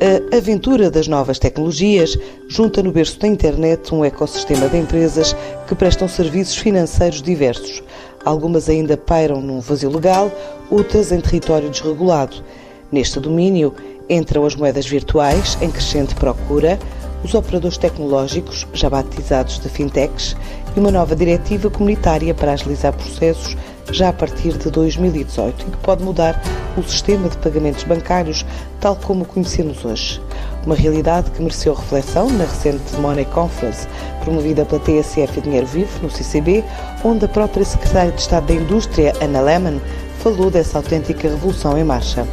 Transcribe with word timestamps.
A 0.00 0.36
aventura 0.36 0.92
das 0.92 1.08
novas 1.08 1.40
tecnologias 1.40 2.16
junta 2.46 2.80
no 2.84 2.92
berço 2.92 3.18
da 3.18 3.26
internet 3.26 3.92
um 3.92 4.04
ecossistema 4.04 4.68
de 4.68 4.76
empresas 4.76 5.34
que 5.66 5.74
prestam 5.74 6.06
serviços 6.06 6.56
financeiros 6.56 7.20
diversos. 7.20 7.82
Algumas 8.24 8.68
ainda 8.68 8.96
pairam 8.96 9.40
num 9.40 9.58
vazio 9.58 9.90
legal, 9.90 10.30
outras 10.70 11.10
em 11.10 11.20
território 11.20 11.68
desregulado. 11.68 12.44
Neste 12.92 13.18
domínio 13.18 13.74
entram 14.08 14.46
as 14.46 14.54
moedas 14.54 14.86
virtuais, 14.86 15.58
em 15.60 15.68
crescente 15.68 16.14
procura, 16.14 16.78
os 17.24 17.34
operadores 17.34 17.76
tecnológicos, 17.76 18.68
já 18.72 18.88
batizados 18.88 19.58
de 19.58 19.68
fintechs, 19.68 20.36
e 20.76 20.78
uma 20.78 20.92
nova 20.92 21.16
diretiva 21.16 21.68
comunitária 21.68 22.32
para 22.32 22.52
agilizar 22.52 22.92
processos 22.92 23.56
já 23.90 24.08
a 24.08 24.12
partir 24.12 24.52
de 24.56 24.70
2018 24.70 25.62
e 25.62 25.70
que 25.70 25.76
pode 25.78 26.02
mudar 26.02 26.40
o 26.76 26.82
sistema 26.82 27.28
de 27.28 27.36
pagamentos 27.38 27.84
bancários 27.84 28.44
tal 28.80 28.96
como 28.96 29.22
o 29.22 29.26
conhecemos 29.26 29.84
hoje. 29.84 30.20
Uma 30.64 30.74
realidade 30.74 31.30
que 31.30 31.40
mereceu 31.40 31.74
reflexão 31.74 32.28
na 32.30 32.44
recente 32.44 32.94
Money 32.96 33.24
Conference, 33.26 33.86
promovida 34.22 34.64
pela 34.64 34.80
TSF 34.80 35.40
Dinheiro 35.40 35.66
Vivo, 35.66 36.02
no 36.02 36.10
CCB, 36.10 36.64
onde 37.04 37.24
a 37.24 37.28
própria 37.28 37.64
Secretária 37.64 38.12
de 38.12 38.20
Estado 38.20 38.46
da 38.46 38.54
Indústria, 38.54 39.12
Anna 39.22 39.40
Lehmann, 39.40 39.80
falou 40.18 40.50
dessa 40.50 40.78
autêntica 40.78 41.28
revolução 41.28 41.78
em 41.78 41.84
marcha. 41.84 42.26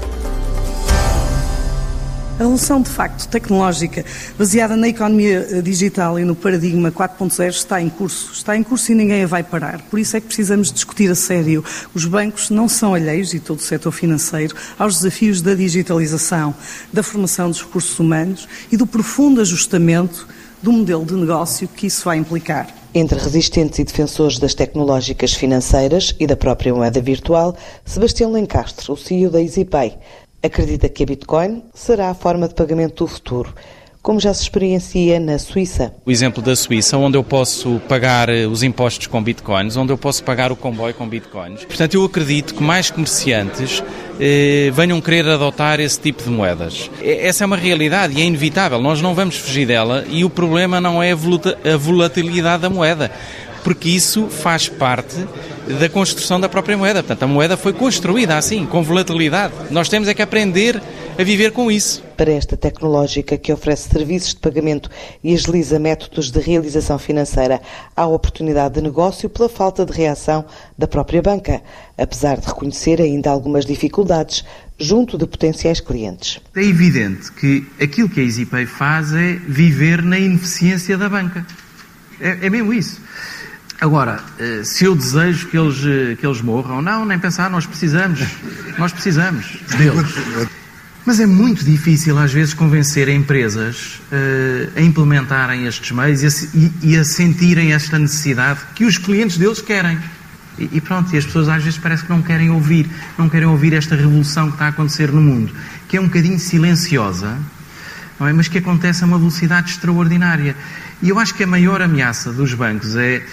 A 2.35 2.39
revolução, 2.39 2.81
de 2.81 2.89
facto, 2.89 3.29
tecnológica, 3.29 4.03
baseada 4.37 4.75
na 4.75 4.89
economia 4.89 5.47
eh, 5.49 5.61
digital 5.61 6.19
e 6.19 6.25
no 6.25 6.35
paradigma 6.35 6.91
4.0, 6.91 7.47
está 7.47 7.81
em 7.81 7.87
curso. 7.87 8.33
Está 8.33 8.57
em 8.57 8.61
curso 8.61 8.91
e 8.91 8.95
ninguém 8.95 9.23
a 9.23 9.27
vai 9.27 9.41
parar. 9.41 9.81
Por 9.83 9.97
isso 9.97 10.17
é 10.17 10.19
que 10.19 10.27
precisamos 10.27 10.69
discutir 10.69 11.09
a 11.09 11.15
sério. 11.15 11.63
Os 11.93 12.03
bancos 12.03 12.49
não 12.49 12.67
são 12.67 12.93
alheios, 12.93 13.33
e 13.33 13.39
todo 13.39 13.59
o 13.59 13.61
setor 13.61 13.93
financeiro, 13.93 14.53
aos 14.77 14.95
desafios 14.95 15.41
da 15.41 15.55
digitalização, 15.55 16.53
da 16.91 17.01
formação 17.01 17.49
dos 17.49 17.61
recursos 17.61 17.97
humanos 17.97 18.49
e 18.69 18.75
do 18.75 18.85
profundo 18.85 19.39
ajustamento 19.39 20.27
do 20.61 20.73
modelo 20.73 21.05
de 21.05 21.13
negócio 21.13 21.69
que 21.69 21.87
isso 21.87 22.03
vai 22.03 22.17
implicar. 22.17 22.67
Entre 22.93 23.17
resistentes 23.17 23.79
e 23.79 23.83
defensores 23.85 24.39
das 24.39 24.53
tecnológicas 24.53 25.33
financeiras 25.33 26.13
e 26.19 26.27
da 26.27 26.35
própria 26.35 26.73
moeda 26.73 27.01
virtual, 27.01 27.55
Sebastião 27.85 28.31
Lencastre, 28.31 28.91
o 28.91 28.97
CEO 28.97 29.29
da 29.29 29.41
EasyPay, 29.41 29.97
acredita 30.41 30.87
que 30.89 31.03
a 31.03 31.05
Bitcoin 31.05 31.63
será 31.73 32.09
a 32.09 32.13
forma 32.13 32.47
de 32.47 32.53
pagamento 32.53 33.03
do 33.03 33.07
futuro 33.07 33.53
como 34.05 34.19
já 34.19 34.31
se 34.35 34.43
experiencia 34.43 35.19
na 35.19 35.39
Suíça. 35.39 35.91
O 36.05 36.11
exemplo 36.11 36.39
da 36.39 36.55
Suíça, 36.55 36.95
onde 36.95 37.17
eu 37.17 37.23
posso 37.23 37.81
pagar 37.89 38.29
eh, 38.29 38.45
os 38.45 38.61
impostos 38.61 39.07
com 39.07 39.19
bitcoins, 39.19 39.75
onde 39.75 39.91
eu 39.91 39.97
posso 39.97 40.23
pagar 40.23 40.51
o 40.51 40.55
comboio 40.55 40.93
com 40.93 41.09
bitcoins. 41.09 41.65
Portanto, 41.65 41.95
eu 41.95 42.03
acredito 42.03 42.53
que 42.53 42.61
mais 42.61 42.91
comerciantes 42.91 43.81
eh, 44.19 44.69
venham 44.75 45.01
querer 45.01 45.27
adotar 45.27 45.79
esse 45.79 45.99
tipo 45.99 46.21
de 46.21 46.29
moedas. 46.29 46.87
Essa 47.01 47.45
é 47.45 47.47
uma 47.47 47.57
realidade 47.57 48.13
e 48.15 48.21
é 48.21 48.25
inevitável, 48.25 48.79
nós 48.79 49.01
não 49.01 49.15
vamos 49.15 49.37
fugir 49.37 49.65
dela 49.65 50.05
e 50.07 50.23
o 50.23 50.29
problema 50.29 50.79
não 50.79 51.01
é 51.01 51.13
a 51.13 51.75
volatilidade 51.75 52.61
da 52.61 52.69
moeda 52.69 53.09
porque 53.65 53.89
isso 53.89 54.27
faz 54.27 54.69
parte 54.69 55.15
da 55.79 55.89
construção 55.89 56.39
da 56.39 56.47
própria 56.47 56.77
moeda. 56.77 57.01
Portanto, 57.01 57.23
a 57.23 57.27
moeda 57.27 57.57
foi 57.57 57.73
construída 57.73 58.37
assim, 58.37 58.65
com 58.65 58.83
volatilidade. 58.83 59.53
Nós 59.71 59.89
temos 59.89 60.07
é 60.07 60.13
que 60.13 60.21
aprender 60.21 60.81
a 61.17 61.23
viver 61.23 61.51
com 61.51 61.71
isso. 61.71 62.03
Para 62.17 62.31
esta 62.31 62.55
tecnológica 62.57 63.37
que 63.37 63.51
oferece 63.51 63.89
serviços 63.89 64.29
de 64.29 64.39
pagamento 64.39 64.89
e 65.23 65.33
agiliza 65.33 65.79
métodos 65.79 66.29
de 66.29 66.39
realização 66.39 66.99
financeira, 66.99 67.61
há 67.95 68.05
oportunidade 68.05 68.75
de 68.75 68.81
negócio 68.81 69.29
pela 69.29 69.49
falta 69.49 69.85
de 69.85 69.93
reação 69.93 70.45
da 70.77 70.87
própria 70.87 71.21
banca, 71.21 71.61
apesar 71.97 72.37
de 72.37 72.47
reconhecer 72.47 73.01
ainda 73.01 73.29
algumas 73.29 73.65
dificuldades 73.65 74.43
junto 74.77 75.17
de 75.17 75.25
potenciais 75.25 75.79
clientes. 75.79 76.39
É 76.55 76.63
evidente 76.63 77.31
que 77.31 77.65
aquilo 77.81 78.09
que 78.09 78.19
a 78.19 78.23
EasyPay 78.23 78.65
faz 78.65 79.13
é 79.13 79.33
viver 79.47 80.01
na 80.01 80.19
ineficiência 80.19 80.97
da 80.97 81.07
banca. 81.07 81.45
É, 82.19 82.45
é 82.45 82.49
mesmo 82.49 82.73
isso. 82.73 83.01
Agora, 83.79 84.23
eh, 84.39 84.61
se 84.63 84.85
eu 84.85 84.95
desejo 84.95 85.47
que 85.47 85.57
eles, 85.57 85.83
eh, 85.85 86.15
que 86.15 86.25
eles 86.25 86.41
morram, 86.41 86.81
não, 86.81 87.05
nem 87.05 87.19
pensar, 87.19 87.49
nós 87.49 87.65
precisamos, 87.65 88.21
nós 88.77 88.91
precisamos 88.93 89.45
deles. 89.77 90.15
Mas 91.05 91.19
é 91.19 91.25
muito 91.27 91.63
difícil, 91.63 92.17
às 92.17 92.33
vezes, 92.33 92.55
convencer 92.55 93.07
empresas 93.09 94.01
uh, 94.11 94.71
a 94.75 94.81
implementarem 94.81 95.67
estes 95.67 95.91
meios 95.91 96.23
e 96.23 96.25
a, 96.25 96.67
e, 96.81 96.97
a, 96.97 97.03
sentirem 97.03 97.73
esta 97.73 97.99
necessidade 97.99 98.61
que 98.73 98.85
os 98.85 98.97
clientes 98.97 99.37
deles 99.37 99.61
querem. 99.61 99.99
E, 100.57 100.67
e, 100.71 100.81
pronto, 100.81 101.13
e 101.13 101.17
as 101.19 101.23
pessoas 101.23 101.47
às 101.47 101.63
vezes 101.63 101.77
parece 101.77 102.05
que 102.05 102.09
não 102.09 102.23
querem 102.23 102.49
ouvir, 102.49 102.89
não 103.19 103.29
querem 103.29 103.47
ouvir 103.47 103.73
esta 103.73 103.95
revolução 103.95 104.47
que 104.47 104.55
está 104.55 104.65
a 104.65 104.69
acontecer 104.69 105.11
no 105.11 105.21
mundo, 105.21 105.53
que 105.87 105.95
é 105.95 106.01
um 106.01 106.05
bocadinho 106.05 106.39
silenciosa, 106.39 107.37
é? 108.21 108.33
mas 108.33 108.47
que 108.47 108.57
acontece 108.57 109.03
a 109.03 109.05
uma 109.05 109.19
velocidade 109.19 109.69
extraordinária. 109.69 110.55
E 111.03 111.09
eu 111.09 111.19
acho 111.19 111.35
que 111.35 111.43
a 111.43 111.47
maior 111.47 111.83
ameaça 111.83 112.33
dos 112.33 112.55
bancos 112.55 112.95
é 112.95 113.23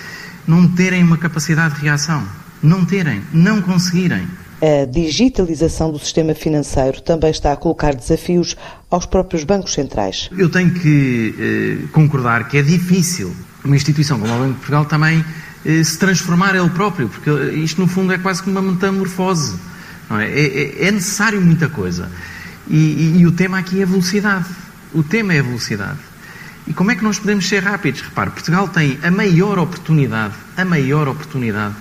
não 0.46 0.68
terem 0.68 1.02
uma 1.02 1.18
capacidade 1.18 1.76
de 1.76 1.82
reação. 1.82 2.22
Não 2.62 2.84
terem, 2.84 3.22
não 3.32 3.60
conseguirem. 3.60 4.26
A 4.60 4.84
digitalização 4.84 5.90
do 5.90 5.98
sistema 5.98 6.34
financeiro 6.34 7.00
também 7.00 7.30
está 7.30 7.52
a 7.52 7.56
colocar 7.56 7.94
desafios 7.94 8.56
aos 8.88 9.04
próprios 9.04 9.42
bancos 9.42 9.72
centrais. 9.72 10.30
Eu 10.38 10.48
tenho 10.48 10.70
que 10.70 11.34
eh, 11.36 11.88
concordar 11.90 12.46
que 12.48 12.58
é 12.58 12.62
difícil 12.62 13.34
uma 13.64 13.74
instituição 13.74 14.20
como 14.20 14.32
o 14.32 14.38
Banco 14.38 14.52
de 14.52 14.58
Portugal 14.58 14.84
também 14.84 15.24
eh, 15.64 15.82
se 15.82 15.98
transformar 15.98 16.54
ele 16.54 16.70
próprio, 16.70 17.08
porque 17.08 17.30
isto 17.56 17.80
no 17.80 17.88
fundo 17.88 18.12
é 18.12 18.18
quase 18.18 18.40
como 18.40 18.58
uma 18.58 18.72
metamorfose. 18.72 19.58
É? 20.10 20.24
É, 20.24 20.84
é? 20.84 20.88
é? 20.88 20.90
necessário 20.92 21.40
muita 21.40 21.68
coisa. 21.68 22.08
E, 22.68 22.76
e, 22.76 23.18
e 23.18 23.26
o 23.26 23.32
tema 23.32 23.58
aqui 23.58 23.80
é 23.80 23.82
a 23.82 23.86
velocidade. 23.86 24.46
O 24.94 25.02
tema 25.02 25.34
é 25.34 25.40
a 25.40 25.42
velocidade. 25.42 25.98
E 26.66 26.72
como 26.72 26.90
é 26.90 26.94
que 26.94 27.02
nós 27.02 27.18
podemos 27.18 27.48
ser 27.48 27.62
rápidos? 27.62 28.00
Repare, 28.02 28.30
Portugal 28.30 28.68
tem 28.68 28.98
a 29.02 29.10
maior 29.10 29.58
oportunidade, 29.58 30.34
a 30.56 30.64
maior 30.64 31.08
oportunidade 31.08 31.74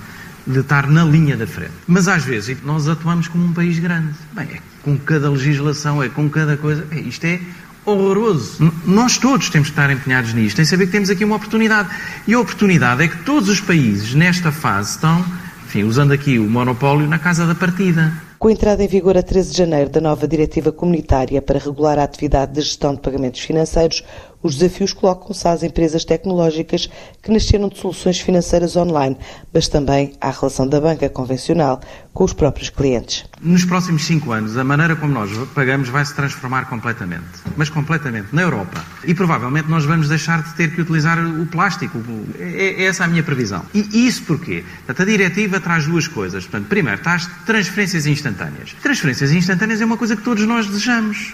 de 0.46 0.60
estar 0.60 0.88
na 0.88 1.04
linha 1.04 1.38
da 1.38 1.46
frente. 1.46 1.74
Mas 1.88 2.08
às 2.08 2.24
vezes 2.24 2.58
nós 2.64 2.88
atuamos 2.88 3.28
como 3.28 3.46
um 3.46 3.54
país 3.54 3.78
grande. 3.80 4.14
Bem, 4.34 4.48
é 4.52 4.60
com 4.84 4.98
cada 4.98 5.30
legislação, 5.30 6.02
é 6.02 6.10
com 6.10 6.30
cada 6.30 6.58
coisa. 6.58 6.86
Isto 6.92 7.26
é 7.26 7.40
horroroso. 7.86 8.72
Nós 8.86 9.18
todos 9.18 9.50
temos 9.50 9.70
que 9.70 9.74
estar 9.74 9.92
empenhados 9.92 10.34
nisto, 10.34 10.62
em 10.62 10.66
saber 10.66 10.88
que 10.88 10.92
temos 10.92 11.10
aqui 11.10 11.24
uma 11.24 11.36
oportunidade. 11.36 11.90
E 12.28 12.34
a 12.34 12.40
oportunidade 12.40 13.04
é 13.04 13.08
que 13.08 13.24
todos 13.24 13.50
os 13.50 13.60
países 13.60 14.14
nesta 14.14 14.52
fase 14.52 14.92
estão, 14.92 15.24
enfim, 15.66 15.84
usando 15.84 16.12
aqui 16.12 16.40
o 16.40 16.50
monopólio, 16.50 17.08
na 17.08 17.20
casa 17.20 17.46
da 17.46 17.56
partida. 17.56 18.12
Com 18.38 18.48
a 18.48 18.52
entrada 18.52 18.84
em 18.84 18.88
vigor 18.88 19.16
a 19.18 19.22
13 19.22 19.52
de 19.52 19.58
janeiro 19.58 19.90
da 19.90 20.02
nova 20.02 20.28
diretiva 20.28 20.72
comunitária 20.72 21.40
para 21.42 21.60
regular 21.60 22.00
a 22.00 22.04
atividade 22.04 22.54
de 22.54 22.62
gestão 22.62 22.96
de 22.96 23.02
pagamentos 23.02 23.42
financeiros, 23.42 24.04
os 24.44 24.56
desafios 24.56 24.94
colocam-se 24.94 25.48
às 25.48 25.64
empresas 25.64 26.04
tecnológicas 26.04 26.90
que 27.22 27.32
nasceram 27.32 27.70
de 27.70 27.78
soluções 27.78 28.20
financeiras 28.20 28.76
online, 28.76 29.18
mas 29.54 29.68
também 29.68 30.14
à 30.20 30.32
relação 30.32 30.68
da 30.68 30.80
banca 30.80 31.10
convencional 31.10 31.80
com 32.14 32.24
os 32.24 32.34
próprios 32.34 32.70
clientes. 32.70 33.26
Nos 33.42 33.66
próximos 33.66 34.06
cinco 34.06 34.32
anos, 34.32 34.58
a 34.58 34.64
maneira 34.64 34.96
como 34.96 35.14
nós 35.14 35.30
pagamos 35.54 35.90
vai 35.90 36.06
se 36.06 36.14
transformar 36.14 36.66
completamente. 36.70 37.26
Mas 37.56 37.70
completamente. 37.70 38.28
Na 38.34 38.42
Europa. 38.42 38.84
E 39.06 39.14
provavelmente 39.14 39.70
nós 39.70 39.86
vamos 39.86 40.10
deixar 40.10 40.44
de 40.44 40.54
ter 40.56 40.74
que 40.74 40.82
utilizar 40.82 41.18
o 41.20 41.46
plástico. 41.46 42.02
É, 42.38 42.84
é 42.84 42.86
essa 42.86 43.06
a 43.06 43.08
minha 43.08 43.24
previsão. 43.24 43.64
E 43.74 44.08
isso 44.08 44.24
porquê? 44.24 44.64
Portanto, 44.86 45.02
a 45.02 45.06
diretiva 45.06 45.60
traz 45.60 45.86
duas 45.86 46.08
coisas. 46.08 46.44
Portanto, 46.46 46.68
primeiro, 46.68 47.02
traz 47.02 47.28
transferências 47.46 48.06
instantâneas. 48.06 48.74
Transferências 48.82 49.32
instantâneas 49.32 49.82
é 49.82 49.86
uma 49.86 49.98
coisa 49.98 50.16
que 50.16 50.24
todos 50.24 50.46
nós 50.46 50.68
desejamos. 50.68 51.34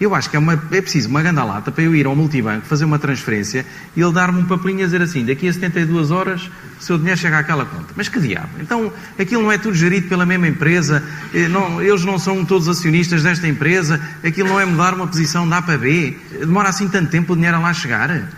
Eu 0.00 0.14
acho 0.14 0.30
que 0.30 0.36
é, 0.36 0.38
uma, 0.38 0.52
é 0.52 0.80
preciso 0.80 1.08
uma 1.08 1.20
ganda 1.22 1.42
lata 1.42 1.72
para 1.72 1.82
eu 1.82 1.94
ir 1.94 2.06
ao 2.06 2.14
multibanco, 2.14 2.66
fazer 2.66 2.84
uma 2.84 2.98
transferência 2.98 3.66
e 3.96 4.00
ele 4.00 4.12
dar-me 4.12 4.40
um 4.40 4.44
papelinho 4.44 4.82
a 4.82 4.84
dizer 4.84 5.02
assim: 5.02 5.24
daqui 5.24 5.48
a 5.48 5.52
72 5.52 6.10
horas 6.10 6.48
o 6.78 6.82
seu 6.82 6.96
dinheiro 6.96 7.18
chega 7.18 7.38
àquela 7.38 7.64
conta. 7.64 7.92
Mas 7.96 8.08
que 8.08 8.20
diabo? 8.20 8.50
Então 8.60 8.92
aquilo 9.18 9.42
não 9.42 9.50
é 9.50 9.58
tudo 9.58 9.74
gerido 9.74 10.08
pela 10.08 10.24
mesma 10.24 10.46
empresa, 10.46 11.02
eh, 11.34 11.48
não, 11.48 11.82
eles 11.82 12.04
não 12.04 12.18
são 12.18 12.44
todos 12.44 12.68
acionistas 12.68 13.22
desta 13.22 13.48
empresa, 13.48 14.00
aquilo 14.24 14.48
não 14.48 14.60
é 14.60 14.64
mudar 14.64 14.94
uma 14.94 15.06
posição 15.06 15.48
da 15.48 15.58
A 15.58 15.62
para 15.62 15.76
B. 15.76 16.16
Demora 16.30 16.68
assim 16.68 16.88
tanto 16.88 17.10
tempo 17.10 17.32
o 17.32 17.36
dinheiro 17.36 17.56
a 17.56 17.60
lá 17.60 17.74
chegar. 17.74 18.28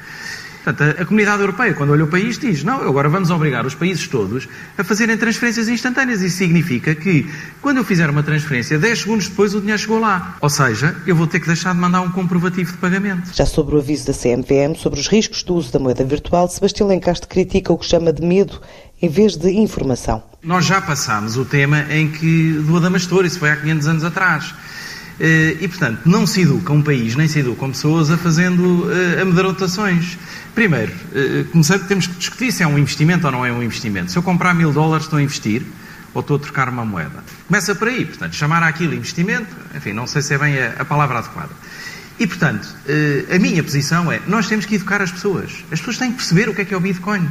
Portanto, 0.62 1.01
a, 1.01 1.05
comunidade 1.05 1.41
europeia, 1.41 1.73
quando 1.75 1.91
olhou 1.91 2.07
para 2.07 2.21
isto, 2.21 2.47
diz: 2.47 2.62
não, 2.62 2.83
agora 2.83 3.09
vamos 3.09 3.31
obrigar 3.31 3.65
os 3.65 3.75
países 3.75 4.07
todos 4.07 4.49
a 4.77 4.85
fazerem 4.85 5.17
transferências 5.17 5.69
instantâneas. 5.69 6.21
Isso 6.21 6.37
significa 6.37 6.95
que, 6.95 7.29
quando 7.62 7.79
eu 7.79 7.85
fizer 7.85 8.09
uma 8.11 8.23
transferência, 8.23 8.79
10 8.79 8.99
segundos 8.99 9.29
depois 9.29 9.55
o 9.55 9.61
dinheiro 9.61 9.81
chegou 9.81 9.99
lá. 9.99 10.37
Ou 10.41 10.51
seja, 10.51 10.97
eu 11.07 11.17
vou 11.17 11.27
ter 11.27 11.41
que 11.41 11.47
deixar 11.47 11.73
de 11.73 11.81
mandar 11.81 12.03
um 12.03 12.11
comprovativo 12.11 12.73
de 12.73 12.79
pagamento. 12.79 13.31
Já 13.35 13.47
sobre 13.47 13.75
o 13.75 13.79
aviso 13.79 14.07
da 14.07 14.12
CMVM 14.12 14.75
sobre 14.77 15.01
os 15.01 15.09
riscos 15.09 15.43
do 15.43 15.55
uso 15.55 15.73
da 15.73 15.79
moeda 15.79 16.05
virtual, 16.05 16.49
Sebastião 16.49 16.89
Lencastre 16.89 17.29
critica 17.29 17.73
o 17.73 17.79
que 17.79 17.87
chama 17.87 18.12
de 18.12 18.23
medo 18.23 18.61
em 19.01 19.09
vez 19.09 19.37
de 19.37 19.51
informação. 19.51 20.23
Nós 20.43 20.67
já 20.67 20.81
passámos 20.81 21.37
o 21.37 21.45
tema 21.45 21.87
em 21.91 22.11
que 22.11 22.53
do 22.67 22.77
Adamastor, 22.77 23.25
isso 23.25 23.39
foi 23.39 23.51
há 23.51 23.57
500 23.57 23.87
anos 23.87 24.05
atrás. 24.05 24.55
Eh, 25.21 25.59
e, 25.61 25.69
portanto, 25.69 26.01
não 26.07 26.27
se 26.27 26.41
educa 26.41 26.73
um 26.73 26.81
país, 26.81 27.15
nem 27.15 27.29
se 27.29 27.41
educam 27.41 27.71
pessoas 27.71 28.11
a 28.11 28.17
fazendo 28.17 28.87
uh, 28.87 29.21
amedrontações. 29.21 30.17
Primeiro, 30.55 30.93
uh, 30.93 31.44
começando, 31.50 31.87
temos 31.87 32.06
que 32.06 32.14
discutir 32.14 32.52
se 32.52 32.62
é 32.62 32.67
um 32.67 32.79
investimento 32.79 33.26
ou 33.26 33.32
não 33.32 33.47
é 33.47 33.52
um 33.52 33.62
investimento. 33.62 34.11
Se 34.11 34.19
eu 34.19 34.23
comprar 34.23 34.55
mil 34.55 34.73
dólares, 34.73 35.06
estou 35.06 35.19
a 35.19 35.23
investir 35.23 35.62
ou 36.12 36.20
estou 36.20 36.37
a 36.37 36.41
trocar 36.41 36.69
uma 36.69 36.85
moeda. 36.85 37.23
Começa 37.47 37.75
por 37.75 37.88
aí, 37.88 38.05
portanto, 38.05 38.35
chamar 38.35 38.62
aquilo 38.62 38.94
investimento, 38.94 39.55
enfim, 39.75 39.93
não 39.93 40.06
sei 40.06 40.23
se 40.23 40.35
é 40.35 40.38
bem 40.38 40.58
a, 40.58 40.75
a 40.79 40.85
palavra 40.85 41.19
adequada. 41.19 41.50
E, 42.19 42.26
portanto, 42.26 42.69
eh, 42.87 43.35
a 43.35 43.38
minha 43.38 43.62
posição 43.62 44.12
é, 44.12 44.20
nós 44.26 44.47
temos 44.47 44.67
que 44.67 44.75
educar 44.75 45.00
as 45.00 45.11
pessoas. 45.11 45.64
As 45.73 45.79
pessoas 45.79 45.97
têm 45.97 46.11
que 46.11 46.19
perceber 46.19 46.50
o 46.50 46.55
que 46.55 46.61
é 46.61 46.64
que 46.67 46.75
é 46.75 46.76
o 46.76 46.81
Bitcoin. 46.81 47.26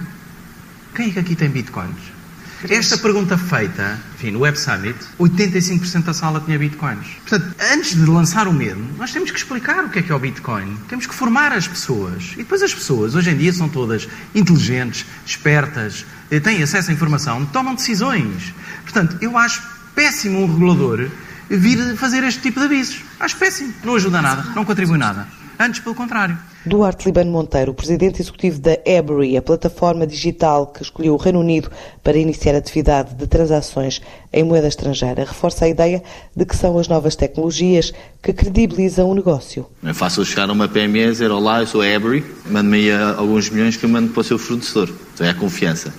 Quem 0.96 1.10
é 1.10 1.12
que 1.12 1.20
aqui 1.20 1.36
tem 1.36 1.48
Bitcoins? 1.48 2.19
Esta 2.68 2.98
pergunta 2.98 3.38
feita, 3.38 3.98
enfim, 4.16 4.32
no 4.32 4.40
Web 4.40 4.60
Summit, 4.60 4.98
85% 5.18 6.04
da 6.04 6.14
sala 6.14 6.42
tinha 6.42 6.60
bitcoins. 6.60 7.08
Portanto, 7.26 7.56
antes 7.72 7.96
de 7.96 8.06
lançar 8.06 8.50
o 8.50 8.54
medo, 8.54 8.86
nós 8.98 9.14
temos 9.14 9.32
que 9.32 9.38
explicar 9.38 9.86
o 9.86 9.90
que 9.90 10.00
é 10.00 10.02
que 10.02 10.12
é 10.12 10.16
o 10.16 10.20
bitcoin. 10.20 10.78
Temos 10.90 11.08
que 11.08 11.16
formar 11.16 11.54
as 11.54 11.70
pessoas. 11.70 12.34
E 12.34 12.38
depois 12.38 12.62
as 12.62 12.74
pessoas, 12.74 13.16
hoje 13.16 13.30
em 13.30 13.38
dia, 13.38 13.54
são 13.54 13.70
todas 13.70 14.10
inteligentes, 14.36 15.06
espertas, 15.26 16.06
eh, 16.30 16.42
têm 16.42 16.62
acesso 16.62 16.92
à 16.92 16.94
informação, 16.94 17.46
tomam 17.46 17.76
decisões. 17.76 18.54
Portanto, 18.84 19.18
eu 19.22 19.38
acho 19.38 19.64
péssimo 19.96 20.44
um 20.44 20.52
regulador 20.52 21.10
vir 21.50 21.96
fazer 21.96 22.26
este 22.26 22.42
tipo 22.42 22.60
de 22.60 22.66
avisos. 22.66 23.02
Acho 23.20 23.38
péssimo. 23.38 23.74
Não 23.86 23.96
ajuda 23.96 24.22
nada, 24.22 24.44
não 24.54 24.66
contribui 24.66 24.98
nada. 24.98 25.39
Antes, 25.62 25.82
pelo 25.82 25.94
contrário. 25.94 26.38
Duarte 26.66 27.06
Libano 27.06 27.32
Monteiro, 27.32 27.74
presidente 27.74 28.22
executivo 28.22 28.62
da 28.62 28.78
Ebury, 28.86 29.36
a 29.36 29.42
plataforma 29.42 30.08
digital 30.08 30.68
que 30.68 30.82
escolheu 30.82 31.14
o 31.14 31.18
Reino 31.18 31.42
Unido 31.42 31.70
para 32.02 32.18
iniciar 32.18 32.56
atividade 32.56 33.14
de 33.14 33.28
transações 33.28 34.02
em 34.32 34.42
moeda 34.42 34.70
estrangeira, 34.70 35.26
reforça 35.26 35.66
a 35.66 35.68
ideia 35.68 36.02
de 36.34 36.46
que 36.46 36.56
são 36.56 36.80
as 36.80 36.88
novas 36.88 37.14
tecnologias 37.18 37.92
que 38.24 38.32
credibilizam 38.32 39.10
o 39.10 39.14
negócio. 39.14 39.66
É 39.84 39.94
fácil 39.94 40.24
chegar 40.24 40.50
a 40.50 40.54
uma 40.54 40.70
PME 40.70 41.00
e 41.00 41.12
dizer: 41.12 41.30
Olá, 41.30 41.60
eu 41.60 41.68
sou 41.68 41.82
a 41.82 41.88
Ebury, 41.88 42.26
mande-me 42.46 42.78
aí 42.78 42.94
alguns 43.18 43.50
milhões 43.50 43.76
que 43.76 43.84
eu 43.84 43.90
mando 43.90 44.14
para 44.14 44.22
o 44.22 44.24
seu 44.24 44.40
fornecedor. 44.40 44.90
Então 45.14 45.28
é 45.28 45.32
a 45.32 45.36
confiança. 45.36 45.94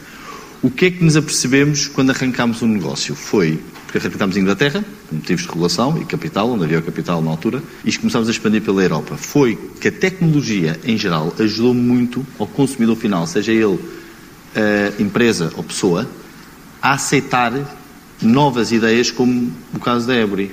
O 0.62 0.70
que 0.70 0.86
é 0.86 0.90
que 0.90 1.04
nos 1.04 1.18
apercebemos 1.18 1.86
quando 1.86 2.10
arrancámos 2.10 2.62
o 2.62 2.64
um 2.64 2.68
negócio? 2.68 3.14
Foi 3.14 3.62
porque 3.90 4.06
arrancámos 4.06 4.36
em 4.36 4.40
Inglaterra, 4.40 4.84
motivos 5.10 5.42
de 5.42 5.48
regulação 5.48 5.98
e 6.00 6.04
capital, 6.04 6.48
onde 6.48 6.62
havia 6.62 6.78
o 6.78 6.82
capital 6.82 7.20
na 7.20 7.28
altura, 7.28 7.60
e 7.84 7.92
começámos 7.96 8.28
a 8.28 8.30
expandir 8.30 8.62
pela 8.62 8.80
Europa. 8.80 9.16
Foi 9.16 9.58
que 9.80 9.88
a 9.88 9.92
tecnologia, 9.92 10.78
em 10.84 10.96
geral, 10.96 11.34
ajudou 11.40 11.74
muito 11.74 12.24
ao 12.38 12.46
consumidor 12.46 12.94
final, 12.94 13.26
seja 13.26 13.50
ele 13.50 13.64
uh, 13.64 13.80
empresa 15.00 15.52
ou 15.56 15.64
pessoa, 15.64 16.08
a 16.80 16.92
aceitar 16.92 17.52
novas 18.22 18.70
ideias, 18.70 19.10
como 19.10 19.52
o 19.74 19.80
caso 19.80 20.06
da 20.06 20.14
Ebury. 20.14 20.52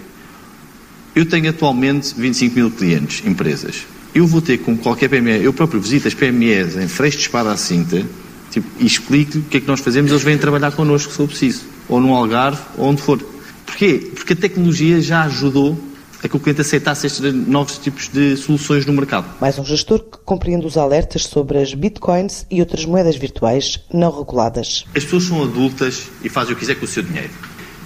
Eu 1.16 1.25
tenho 1.25 1.48
atualmente 1.51 2.16
25 2.18 2.56
mil 2.56 2.72
clientes, 2.72 3.24
empresas. 3.24 3.86
Eu 4.16 4.25
vou 4.25 4.42
ter 4.42 4.57
com 4.57 4.75
qualquer 4.75 5.10
PME, 5.10 5.44
eu 5.44 5.54
próprio 5.54 5.80
visito 5.80 6.07
as 6.07 6.16
PMEs 6.16 6.75
em 6.75 6.88
freixo 6.88 7.18
de 7.18 7.24
espada 7.24 7.51
à 7.51 7.57
cinta 7.57 8.04
tipo, 8.50 8.68
e 8.80 8.86
explico 8.86 9.38
o 9.38 9.42
que 9.44 9.57
é 9.57 9.60
que 9.60 9.68
nós 9.68 9.80
fazemos, 9.80 10.10
eles 10.10 10.24
vêm 10.24 10.40
trabalhar 10.40 10.72
connosco 10.72 11.12
se 11.12 11.18
for 11.18 11.28
preciso 11.28 11.77
ou 11.89 12.00
no 12.00 12.13
Algarve, 12.13 12.62
ou 12.78 12.88
onde 12.88 13.01
for. 13.01 13.19
Porquê? 13.66 14.12
Porque 14.16 14.34
a 14.34 14.36
tecnologia 14.36 15.01
já 15.01 15.24
ajudou 15.24 15.78
a 16.24 16.28
que 16.28 16.36
o 16.36 16.39
cliente 16.39 16.62
aceitasse 16.62 17.06
estes 17.06 17.34
novos 17.34 17.78
tipos 17.78 18.10
de 18.10 18.36
soluções 18.38 18.86
no 18.86 18.94
mercado. 18.94 19.25
Mais 19.39 19.57
um 19.60 19.66
gestor 19.66 20.00
que 20.00 20.18
compreende 20.25 20.66
os 20.66 20.78
alertas 20.78 21.24
sobre 21.24 21.60
as 21.60 21.74
bitcoins 21.74 22.45
e 22.50 22.60
outras 22.60 22.86
moedas 22.86 23.16
virtuais 23.16 23.80
não 23.94 24.18
reguladas. 24.18 24.86
As 24.95 25.04
pessoas 25.04 25.24
são 25.25 25.44
adultas 25.44 26.10
e 26.24 26.30
fazem 26.30 26.54
o 26.54 26.56
que 26.56 26.62
quiser 26.62 26.75
com 26.75 26.86
o 26.86 26.88
seu 26.88 27.04
dinheiro. 27.04 27.30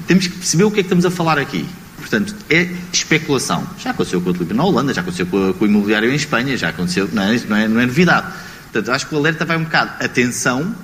Temos 0.08 0.28
que 0.28 0.38
perceber 0.38 0.64
o 0.64 0.72
que 0.72 0.80
é 0.80 0.84
que 0.84 0.88
estamos 0.88 1.06
a 1.06 1.12
falar 1.12 1.38
aqui. 1.38 1.66
Portanto, 1.98 2.36
é 2.50 2.70
especulação. 2.92 3.66
Já 3.78 3.92
aconteceu 3.92 4.22
com 4.22 4.32
o 4.32 4.34
Felipe 4.34 4.54
na 4.54 4.66
Holanda, 4.66 4.94
já 4.94 5.02
aconteceu 5.02 5.26
com, 5.28 5.54
o 5.60 5.66
imobiliário 5.66 6.10
em 6.10 6.16
Espanha, 6.16 6.58
já 6.58 6.70
aconteceu, 6.70 7.08
não 7.12 7.24
é, 7.24 7.40
não 7.48 7.58
é, 7.58 7.68
não 7.68 7.82
é 7.82 7.86
novidade. 7.86 8.28
Portanto, 8.72 8.92
acho 8.92 9.08
que 9.08 9.16
o 9.16 9.18
alerta 9.18 9.46
vai 9.46 9.58
um 9.58 9.64
bocado. 9.64 10.04
Atenção, 10.04 10.76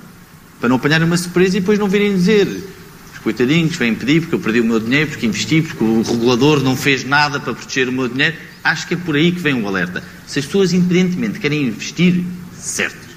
para 0.60 0.68
não 0.68 0.76
apanhar 0.76 1.02
uma 1.02 1.16
surpresa 1.16 1.56
e 1.56 1.60
depois 1.60 1.78
não 1.78 1.88
virem 1.88 2.14
dizer 2.14 2.46
coitadinhos, 3.22 3.76
vêm 3.76 3.94
pedir 3.94 4.20
porque 4.20 4.34
eu 4.34 4.40
perdi 4.40 4.60
o 4.60 4.64
meu 4.64 4.80
dinheiro, 4.80 5.10
porque 5.10 5.26
investi, 5.26 5.62
porque 5.62 5.82
o 5.82 6.02
regulador 6.02 6.62
não 6.62 6.76
fez 6.76 7.04
nada 7.04 7.40
para 7.40 7.54
proteger 7.54 7.88
o 7.88 7.92
meu 7.92 8.08
dinheiro. 8.08 8.36
Acho 8.62 8.86
que 8.86 8.94
é 8.94 8.96
por 8.96 9.16
aí 9.16 9.32
que 9.32 9.40
vem 9.40 9.54
o 9.54 9.66
alerta. 9.66 10.02
Se 10.26 10.38
as 10.38 10.46
pessoas, 10.46 10.72
independentemente, 10.72 11.38
querem 11.38 11.64
investir, 11.64 12.24
certo. 12.56 13.08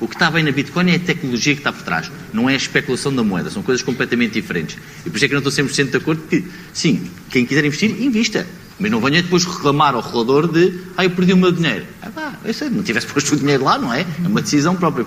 O 0.00 0.06
que 0.06 0.14
está 0.14 0.30
bem 0.30 0.44
na 0.44 0.52
Bitcoin 0.52 0.90
é 0.90 0.94
a 0.94 0.98
tecnologia 0.98 1.54
que 1.54 1.60
está 1.60 1.72
por 1.72 1.82
trás, 1.82 2.10
não 2.32 2.48
é 2.48 2.52
a 2.52 2.56
especulação 2.56 3.12
da 3.12 3.24
moeda, 3.24 3.50
são 3.50 3.62
coisas 3.62 3.82
completamente 3.82 4.32
diferentes. 4.32 4.76
E 5.04 5.10
por 5.10 5.16
isso 5.16 5.24
é 5.24 5.28
que 5.28 5.34
não 5.34 5.42
estou 5.42 5.52
100% 5.52 5.90
de 5.90 5.96
acordo 5.96 6.22
que, 6.22 6.44
sim, 6.72 7.10
quem 7.30 7.44
quiser 7.44 7.64
investir, 7.64 7.90
invista. 8.00 8.46
Mas 8.78 8.92
não 8.92 9.00
venha 9.00 9.20
depois 9.20 9.44
reclamar 9.44 9.94
ao 9.94 10.00
regulador 10.00 10.46
de, 10.46 10.72
ah, 10.96 11.02
eu 11.02 11.10
perdi 11.10 11.32
o 11.32 11.36
meu 11.36 11.50
dinheiro. 11.50 11.84
Ah, 12.00 12.10
pá, 12.10 12.38
eu 12.44 12.54
sei, 12.54 12.70
não 12.70 12.84
tivesse 12.84 13.08
posto 13.08 13.34
o 13.34 13.36
dinheiro 13.36 13.64
lá, 13.64 13.76
não 13.76 13.92
é? 13.92 14.02
É 14.02 14.28
uma 14.28 14.40
decisão 14.40 14.76
própria 14.76 15.04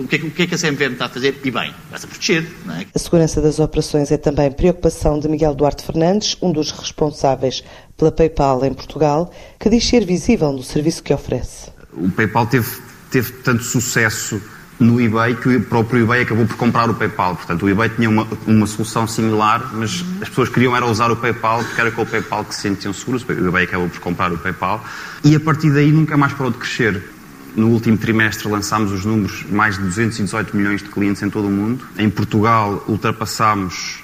o 0.00 0.08
que, 0.08 0.16
é, 0.16 0.18
o 0.18 0.30
que 0.30 0.42
é 0.42 0.46
que 0.46 0.54
a 0.54 0.58
CMVM 0.58 0.92
está 0.92 1.06
a 1.06 1.08
fazer? 1.08 1.40
E 1.42 1.50
bem, 1.50 1.74
vai-se 1.90 2.06
a 2.06 2.08
proteger. 2.08 2.46
É? 2.70 2.86
A 2.94 2.98
segurança 2.98 3.40
das 3.40 3.58
operações 3.58 4.10
é 4.10 4.16
também 4.16 4.50
preocupação 4.50 5.18
de 5.18 5.28
Miguel 5.28 5.54
Duarte 5.54 5.84
Fernandes, 5.84 6.36
um 6.40 6.52
dos 6.52 6.70
responsáveis 6.70 7.62
pela 7.96 8.12
PayPal 8.12 8.64
em 8.64 8.72
Portugal, 8.72 9.32
que 9.58 9.68
diz 9.68 9.86
ser 9.86 10.04
visível 10.04 10.52
no 10.52 10.62
serviço 10.62 11.02
que 11.02 11.12
oferece. 11.12 11.70
O 11.92 12.10
PayPal 12.10 12.46
teve, 12.46 12.68
teve 13.10 13.32
tanto 13.32 13.64
sucesso 13.64 14.40
no 14.78 15.00
eBay 15.00 15.34
que 15.34 15.56
o 15.56 15.60
próprio 15.62 16.04
eBay 16.04 16.22
acabou 16.22 16.46
por 16.46 16.56
comprar 16.56 16.88
o 16.88 16.94
PayPal. 16.94 17.34
Portanto, 17.34 17.64
o 17.64 17.68
eBay 17.68 17.88
tinha 17.88 18.08
uma, 18.08 18.26
uma 18.46 18.66
solução 18.66 19.06
similar, 19.06 19.70
mas 19.74 20.04
as 20.22 20.28
pessoas 20.28 20.48
queriam 20.48 20.76
era 20.76 20.86
usar 20.86 21.10
o 21.10 21.16
PayPal 21.16 21.64
porque 21.64 21.80
era 21.80 21.90
com 21.90 22.02
o 22.02 22.06
PayPal 22.06 22.44
que 22.44 22.54
se 22.54 22.62
sentiam 22.62 22.92
seguros. 22.92 23.24
O 23.28 23.48
eBay 23.48 23.64
acabou 23.64 23.88
por 23.88 24.00
comprar 24.00 24.32
o 24.32 24.38
PayPal 24.38 24.84
e 25.24 25.34
a 25.34 25.40
partir 25.40 25.70
daí 25.72 25.90
nunca 25.90 26.16
mais 26.16 26.32
parou 26.32 26.52
de 26.52 26.58
crescer. 26.58 27.17
No 27.58 27.70
último 27.70 27.98
trimestre 27.98 28.46
lançámos 28.46 28.92
os 28.92 29.04
números, 29.04 29.44
mais 29.50 29.76
de 29.76 29.82
218 29.82 30.56
milhões 30.56 30.80
de 30.80 30.88
clientes 30.88 31.20
em 31.24 31.28
todo 31.28 31.48
o 31.48 31.50
mundo. 31.50 31.84
Em 31.98 32.08
Portugal 32.08 32.84
ultrapassámos 32.86 33.98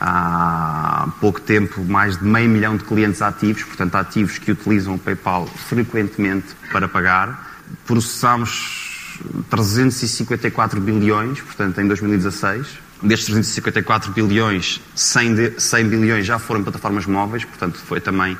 há 0.00 1.08
pouco 1.20 1.40
tempo 1.40 1.84
mais 1.84 2.16
de 2.16 2.24
meio 2.24 2.50
milhão 2.50 2.76
de 2.76 2.82
clientes 2.82 3.22
ativos, 3.22 3.62
portanto 3.62 3.94
ativos 3.94 4.38
que 4.38 4.50
utilizam 4.50 4.96
o 4.96 4.98
PayPal 4.98 5.46
frequentemente 5.46 6.48
para 6.72 6.88
pagar. 6.88 7.60
Processámos 7.86 9.14
354 9.48 10.80
bilhões, 10.80 11.40
portanto 11.40 11.80
em 11.80 11.86
2016. 11.86 12.66
Destes 13.04 13.26
354 13.26 14.12
bilhões, 14.12 14.80
100, 14.96 15.34
de, 15.36 15.60
100 15.60 15.88
bilhões 15.88 16.26
já 16.26 16.40
foram 16.40 16.64
plataformas 16.64 17.06
móveis, 17.06 17.44
portanto 17.44 17.78
foi 17.86 18.00
também 18.00 18.36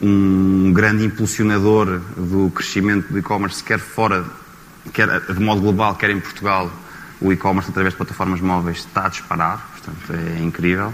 um 0.00 0.72
grande 0.72 1.04
impulsionador 1.04 2.00
do 2.16 2.50
crescimento 2.50 3.12
do 3.12 3.18
e-commerce, 3.18 3.62
quer 3.62 3.78
fora, 3.78 4.24
quer 4.92 5.20
de 5.20 5.40
modo 5.40 5.60
global, 5.60 5.94
quer 5.94 6.10
em 6.10 6.20
Portugal, 6.20 6.70
o 7.20 7.32
e-commerce 7.32 7.70
através 7.70 7.94
de 7.94 7.96
plataformas 7.96 8.40
móveis 8.40 8.78
está 8.78 9.06
a 9.06 9.08
disparar, 9.08 9.66
portanto 9.72 10.12
é 10.12 10.42
incrível. 10.42 10.92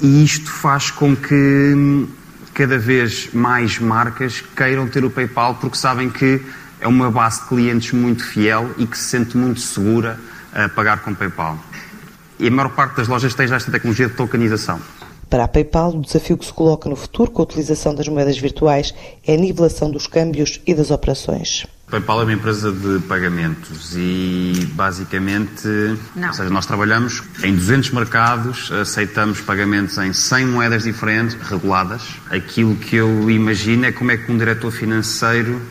E 0.00 0.24
isto 0.24 0.50
faz 0.50 0.90
com 0.90 1.14
que 1.14 2.06
cada 2.54 2.78
vez 2.78 3.32
mais 3.32 3.78
marcas 3.78 4.42
queiram 4.56 4.86
ter 4.86 5.04
o 5.04 5.10
PayPal 5.10 5.56
porque 5.56 5.76
sabem 5.76 6.08
que 6.08 6.40
é 6.80 6.88
uma 6.88 7.10
base 7.10 7.42
de 7.42 7.48
clientes 7.48 7.92
muito 7.92 8.24
fiel 8.24 8.70
e 8.78 8.86
que 8.86 8.96
se 8.96 9.04
sente 9.04 9.36
muito 9.36 9.60
segura 9.60 10.18
a 10.52 10.68
pagar 10.68 11.00
com 11.00 11.14
PayPal. 11.14 11.58
E 12.38 12.48
a 12.48 12.50
maior 12.50 12.70
parte 12.70 12.96
das 12.96 13.08
lojas 13.08 13.34
tem 13.34 13.46
já 13.46 13.56
esta 13.56 13.70
tecnologia 13.70 14.08
de 14.08 14.14
tokenização. 14.14 14.80
Para 15.30 15.44
a 15.44 15.48
PayPal, 15.48 15.90
o 15.90 16.00
desafio 16.00 16.36
que 16.36 16.44
se 16.44 16.52
coloca 16.52 16.90
no 16.90 16.96
futuro 16.96 17.30
com 17.30 17.40
a 17.40 17.44
utilização 17.44 17.94
das 17.94 18.08
moedas 18.08 18.36
virtuais 18.36 18.92
é 19.24 19.34
a 19.34 19.36
nivelação 19.36 19.88
dos 19.88 20.08
câmbios 20.08 20.60
e 20.66 20.74
das 20.74 20.90
operações. 20.90 21.68
A 21.86 21.92
PayPal 21.92 22.22
é 22.22 22.24
uma 22.24 22.32
empresa 22.32 22.72
de 22.72 22.98
pagamentos 23.06 23.94
e 23.96 24.68
basicamente, 24.72 25.68
Não. 26.16 26.28
ou 26.28 26.34
seja, 26.34 26.50
nós 26.50 26.66
trabalhamos 26.66 27.22
em 27.44 27.54
200 27.54 27.90
mercados, 27.92 28.72
aceitamos 28.72 29.40
pagamentos 29.40 29.96
em 29.98 30.12
100 30.12 30.46
moedas 30.46 30.82
diferentes, 30.82 31.36
reguladas. 31.48 32.02
Aquilo 32.28 32.74
que 32.74 32.96
eu 32.96 33.30
imagino 33.30 33.86
é 33.86 33.92
como 33.92 34.10
é 34.10 34.16
que 34.16 34.32
um 34.32 34.36
diretor 34.36 34.72
financeiro 34.72 35.62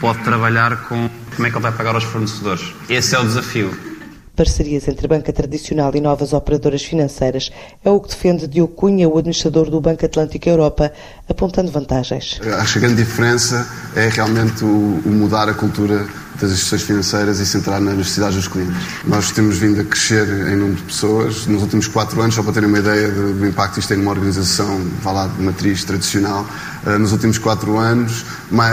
pode 0.00 0.18
trabalhar 0.24 0.88
com 0.88 1.08
como 1.36 1.46
é 1.46 1.50
que 1.50 1.56
ele 1.56 1.62
vai 1.62 1.72
pagar 1.72 1.94
aos 1.94 2.04
fornecedores. 2.04 2.74
Esse 2.88 3.14
é 3.14 3.20
o 3.20 3.24
desafio. 3.24 3.95
Parcerias 4.36 4.86
entre 4.86 5.08
banca 5.08 5.32
tradicional 5.32 5.90
e 5.94 6.00
novas 6.00 6.34
operadoras 6.34 6.84
financeiras 6.84 7.50
é 7.82 7.88
o 7.88 7.98
que 7.98 8.10
defende 8.10 8.46
Diogo 8.46 8.74
Cunha, 8.74 9.08
o 9.08 9.16
administrador 9.16 9.70
do 9.70 9.80
Banco 9.80 10.04
Atlântico 10.04 10.46
Europa, 10.48 10.92
apontando 11.26 11.72
vantagens. 11.72 12.38
Acho 12.58 12.72
que 12.74 12.78
a 12.78 12.80
grande 12.82 13.02
diferença 13.02 13.66
é 13.96 14.08
realmente 14.08 14.62
o, 14.62 15.00
o 15.06 15.08
mudar 15.08 15.48
a 15.48 15.54
cultura 15.54 16.06
das 16.40 16.50
instituições 16.52 16.82
financeiras 16.82 17.40
e 17.40 17.46
centrar 17.46 17.80
nas 17.80 17.96
necessidades 17.96 18.36
dos 18.36 18.48
clientes. 18.48 18.76
Nós 19.04 19.30
temos 19.30 19.58
vindo 19.58 19.80
a 19.80 19.84
crescer 19.84 20.26
em 20.48 20.56
número 20.56 20.76
de 20.76 20.82
pessoas. 20.82 21.46
Nos 21.46 21.62
últimos 21.62 21.88
quatro 21.88 22.20
anos, 22.20 22.34
só 22.34 22.42
para 22.42 22.52
terem 22.52 22.68
uma 22.68 22.78
ideia 22.78 23.08
do 23.08 23.46
impacto 23.46 23.74
que 23.74 23.80
isto 23.80 23.88
tem 23.88 23.98
numa 23.98 24.10
organização, 24.10 24.80
vá 25.02 25.12
lá, 25.12 25.26
de 25.28 25.42
matriz 25.42 25.84
tradicional, 25.84 26.46
eh, 26.86 26.98
nos 26.98 27.12
últimos 27.12 27.38
quatro 27.38 27.78
anos, 27.78 28.24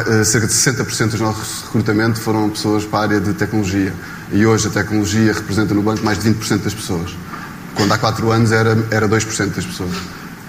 eh, 0.08 0.24
cerca 0.24 0.48
de 0.48 0.54
60% 0.54 1.12
dos 1.12 1.22
nossos 1.22 1.64
recrutamento 1.64 2.20
foram 2.20 2.50
pessoas 2.50 2.86
para 2.86 3.00
a 3.00 3.02
área 3.04 3.20
de 3.20 3.34
tecnologia 3.34 3.94
e 4.32 4.46
hoje 4.46 4.68
a 4.68 4.72
tecnologia 4.72 5.34
representa 5.34 5.74
no 5.74 5.82
banco 5.82 6.04
mais 6.04 6.18
de 6.18 6.30
20% 6.30 6.64
das 6.64 6.74
pessoas. 6.74 7.16
Quando 7.76 7.92
há 7.92 7.98
4 7.98 8.32
anos 8.32 8.52
era, 8.52 8.78
era 8.92 9.08
2% 9.08 9.56
das 9.56 9.66
pessoas. 9.66 9.96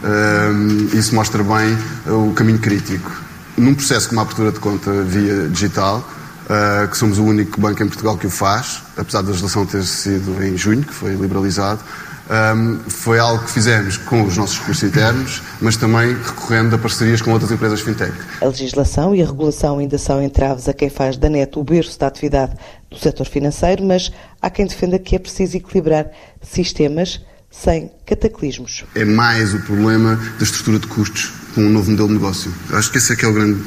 Um, 0.03 0.89
isso 0.93 1.15
mostra 1.15 1.43
bem 1.43 1.79
o 2.07 2.33
caminho 2.35 2.59
crítico. 2.59 3.11
Num 3.57 3.75
processo 3.75 4.09
como 4.09 4.21
a 4.21 4.25
abertura 4.25 4.53
de 4.53 4.61
conta 4.61 4.91
via 5.03 5.49
digital, 5.49 6.07
uh, 6.45 6.89
que 6.89 6.97
somos 6.97 7.19
o 7.19 7.25
único 7.25 7.61
banco 7.61 7.83
em 7.83 7.87
Portugal 7.87 8.17
que 8.17 8.27
o 8.27 8.31
faz, 8.31 8.83
apesar 8.97 9.23
da 9.23 9.29
legislação 9.29 9.67
ter 9.67 9.85
sido 9.85 10.43
em 10.43 10.57
junho, 10.57 10.83
que 10.83 10.93
foi 10.93 11.15
liberalizado, 11.15 11.81
um, 12.25 12.79
foi 12.89 13.19
algo 13.19 13.45
que 13.45 13.51
fizemos 13.51 13.99
com 13.99 14.23
os 14.25 14.37
nossos 14.37 14.59
recursos 14.59 14.83
internos, 14.83 15.43
mas 15.61 15.77
também 15.77 16.15
recorrendo 16.15 16.75
a 16.75 16.79
parcerias 16.79 17.21
com 17.21 17.33
outras 17.33 17.53
empresas 17.53 17.81
fintech. 17.81 18.13
A 18.41 18.47
legislação 18.47 19.15
e 19.15 19.23
a 19.23 19.27
regulação 19.27 19.79
ainda 19.79 19.99
são 19.99 20.23
entraves 20.23 20.69
a 20.69 20.73
quem 20.73 20.89
faz 20.89 21.17
da 21.19 21.29
net 21.29 21.59
o 21.59 21.65
berço 21.65 21.99
da 21.99 22.07
atividade 22.07 22.55
do 22.91 22.99
setor 22.99 23.27
financeiro, 23.27 23.85
mas 23.85 24.11
há 24.41 24.49
quem 24.49 24.67
defenda 24.67 24.99
que 24.99 25.15
é 25.15 25.19
preciso 25.19 25.57
equilibrar 25.57 26.07
sistemas 26.41 27.21
sem 27.51 27.91
cataclismos. 28.07 28.85
É 28.95 29.05
mais 29.05 29.55
o 29.55 29.61
problema 29.61 30.17
da 30.39 30.45
estrutura 30.45 30.79
de 30.79 30.87
custos 30.87 31.33
com 31.55 31.61
um 31.61 31.71
novo 31.71 31.91
modelo 31.91 32.09
de 32.09 32.15
negócio. 32.15 32.53
Acho 32.73 32.91
que 32.91 32.99
esse 32.99 33.13
é 33.13 33.17
que 33.17 33.25
é 33.25 33.29
o 33.29 33.33
grande, 33.33 33.61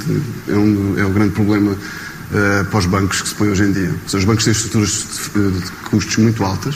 é 0.49 0.53
um, 0.53 0.99
é 0.99 1.05
o 1.05 1.09
grande 1.09 1.33
problema 1.33 1.77
uh, 2.31 2.65
para 2.65 2.79
os 2.79 2.85
bancos 2.85 3.21
que 3.21 3.29
se 3.29 3.35
põe 3.35 3.49
hoje 3.49 3.63
em 3.63 3.71
dia. 3.71 3.93
Seja, 4.05 4.19
os 4.19 4.25
bancos 4.25 4.43
têm 4.43 4.51
estruturas 4.51 5.05
de, 5.33 5.51
de 5.51 5.71
custos 5.89 6.17
muito 6.17 6.43
altas, 6.43 6.75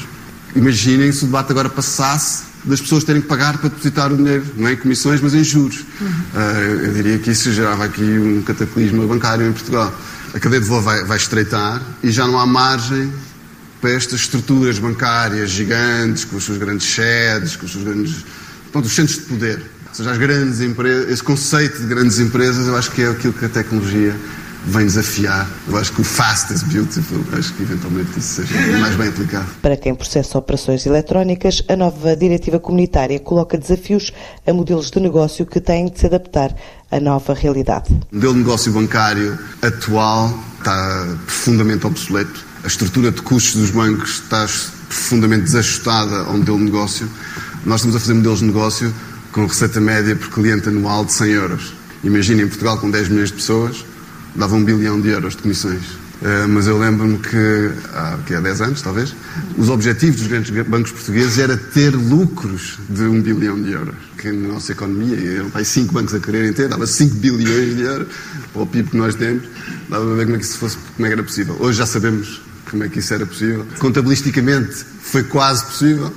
Imaginem 0.56 1.12
se 1.12 1.24
o 1.24 1.28
debate 1.28 1.52
agora 1.52 1.70
passasse 1.70 2.44
das 2.64 2.80
pessoas 2.80 3.04
terem 3.04 3.22
que 3.22 3.28
pagar 3.28 3.58
para 3.58 3.70
depositar 3.70 4.12
o 4.12 4.18
dinheiro, 4.18 4.46
não 4.56 4.68
é 4.68 4.74
em 4.74 4.76
comissões, 4.76 5.20
mas 5.22 5.34
em 5.34 5.44
juros. 5.44 5.84
Uhum. 6.00 6.08
Uh, 6.08 6.86
eu 6.86 6.94
diria 6.94 7.18
que 7.18 7.32
isso 7.32 7.52
gerava 7.52 7.86
aqui 7.86 8.04
um 8.04 8.42
cataclismo 8.44 9.08
bancário 9.08 9.48
em 9.48 9.52
Portugal. 9.52 9.94
A 10.34 10.40
cadeia 10.40 10.62
de 10.62 10.68
valor 10.68 10.84
vai, 10.84 11.04
vai 11.04 11.18
estreitar 11.18 11.82
e 12.04 12.12
já 12.12 12.28
não 12.28 12.38
há 12.38 12.46
margem 12.46 13.12
para 13.80 13.92
estas 13.92 14.22
estruturas 14.22 14.78
bancárias 14.78 15.50
gigantes, 15.50 16.24
com 16.24 16.36
os 16.36 16.44
seus 16.44 16.58
grandes 16.58 16.88
sedes, 16.94 17.56
com 17.56 17.66
os 17.66 17.72
seus 17.72 17.84
grandes. 17.84 18.26
Pronto, 18.72 18.86
os 18.86 18.94
centros 18.94 19.18
de 19.18 19.24
poder. 19.24 19.58
Ou 19.90 19.96
seja, 19.96 20.12
as 20.12 20.18
grandes 20.18 20.62
empresas, 20.62 21.10
esse 21.10 21.24
conceito 21.24 21.82
de 21.82 21.88
grandes 21.88 22.20
empresas, 22.20 22.68
eu 22.68 22.78
acho 22.78 22.92
que 22.92 23.02
é 23.02 23.10
aquilo 23.10 23.34
que 23.34 23.44
a 23.44 23.50
tecnologia 23.50 24.16
vem 24.66 24.86
desafiar. 24.86 25.50
Eu 25.68 25.78
acho 25.78 25.92
que 25.94 26.02
o 26.02 26.04
fast 26.04 26.54
is 26.54 26.64
beautiful, 26.64 27.20
acho 27.38 27.54
que 27.54 27.64
eventualmente 27.64 28.20
isso 28.20 28.42
seja 28.42 28.78
mais 28.80 28.96
bem 28.96 29.10
aplicado. 29.10 29.48
Para 29.62 29.76
quem 29.76 29.96
processa 29.96 30.38
operações 30.38 30.86
eletrónicas, 30.86 31.64
a 31.68 31.76
nova 31.76 32.16
diretiva 32.16 32.60
comunitária 32.60 33.20
coloca 33.20 33.58
desafios 33.58 34.12
a 34.46 34.54
modelos 34.54 34.92
de 34.92 35.00
negócio 35.00 35.46
que 35.46 35.60
têm 35.60 35.90
de 35.90 36.00
se 36.00 36.06
adaptar 36.06 36.56
à 36.92 37.00
nova 37.00 37.34
realidade. 37.34 37.92
O 38.12 38.16
modelo 38.16 38.34
de 38.34 38.40
negócio 38.40 38.72
bancário 38.72 39.40
atual 39.62 40.34
está 40.60 41.18
profundamente 41.26 41.88
obsoleto. 41.88 42.46
A 42.64 42.68
estrutura 42.68 43.12
de 43.12 43.22
custos 43.22 43.56
dos 43.56 43.72
bancos 43.72 44.22
está 44.22 44.48
profundamente 44.88 45.44
desajustada 45.44 46.26
ao 46.26 46.38
modelo 46.38 46.60
de 46.60 46.66
negócio. 46.66 47.10
Nós 47.66 47.80
estamos 47.80 47.96
a 47.96 48.00
fazer 48.00 48.14
modelos 48.14 48.40
de 48.40 48.46
negócio 48.46 48.94
com 49.32 49.46
receita 49.46 49.80
média 49.80 50.16
por 50.16 50.30
cliente 50.30 50.70
anual 50.70 51.06
de 51.06 51.14
100 51.14 51.28
euros. 51.30 51.74
Imaginem 52.04 52.46
em 52.46 52.48
Portugal 52.48 52.78
com 52.78 52.90
10 52.90 53.10
milhões 53.10 53.30
de 53.30 53.36
pessoas, 53.36 53.86
dava 54.36 54.56
um 54.56 54.64
bilhão 54.64 55.00
de 55.00 55.10
euros 55.10 55.36
de 55.36 55.42
comissões. 55.42 55.84
Uh, 56.22 56.48
mas 56.48 56.68
eu 56.68 56.78
lembro-me 56.78 57.18
que, 57.18 57.72
há, 57.94 58.20
que 58.28 58.36
há 58.36 58.40
10 58.40 58.62
anos, 58.62 58.82
talvez, 58.84 59.16
os 59.58 59.70
objetivos 59.70 60.18
dos 60.18 60.28
grandes 60.28 60.52
bancos 60.68 60.92
portugueses 60.92 61.40
era 61.40 61.58
ter 61.58 61.96
lucros 61.96 62.78
de 62.88 63.04
um 63.04 63.20
bilhão 63.20 63.60
de 63.60 63.72
euros. 63.72 63.96
Que 64.20 64.32
na 64.32 64.50
nossa 64.50 64.72
economia, 64.72 65.18
eram 65.18 65.66
cinco 65.66 65.94
bancos 65.94 66.14
a 66.14 66.20
quererem 66.20 66.54
ter, 66.54 66.70
dava 66.70 66.86
5 66.86 67.16
bilhões 67.16 67.76
de 67.76 67.82
euros 67.82 68.08
para 68.54 68.62
o 68.62 68.68
PIB 68.68 68.92
que 68.92 68.98
nós 68.98 69.16
temos, 69.16 69.44
dava 69.90 70.12
a 70.12 70.16
ver 70.16 70.26
como 70.26 70.36
é 70.36 70.40
que 70.40 70.46
isso 70.46 70.60
fosse, 70.60 70.78
como 70.96 71.08
é 71.08 71.12
era 71.12 71.24
possível. 71.24 71.58
Hoje 71.60 71.80
já 71.80 71.88
sabemos 71.88 72.40
como 72.70 72.84
é 72.84 72.90
que 72.90 73.00
isso 73.00 73.14
era 73.16 73.26
possível. 73.26 73.66
Contabilisticamente 73.80 74.86
foi 75.02 75.24
quase 75.24 75.66
possível, 75.66 76.14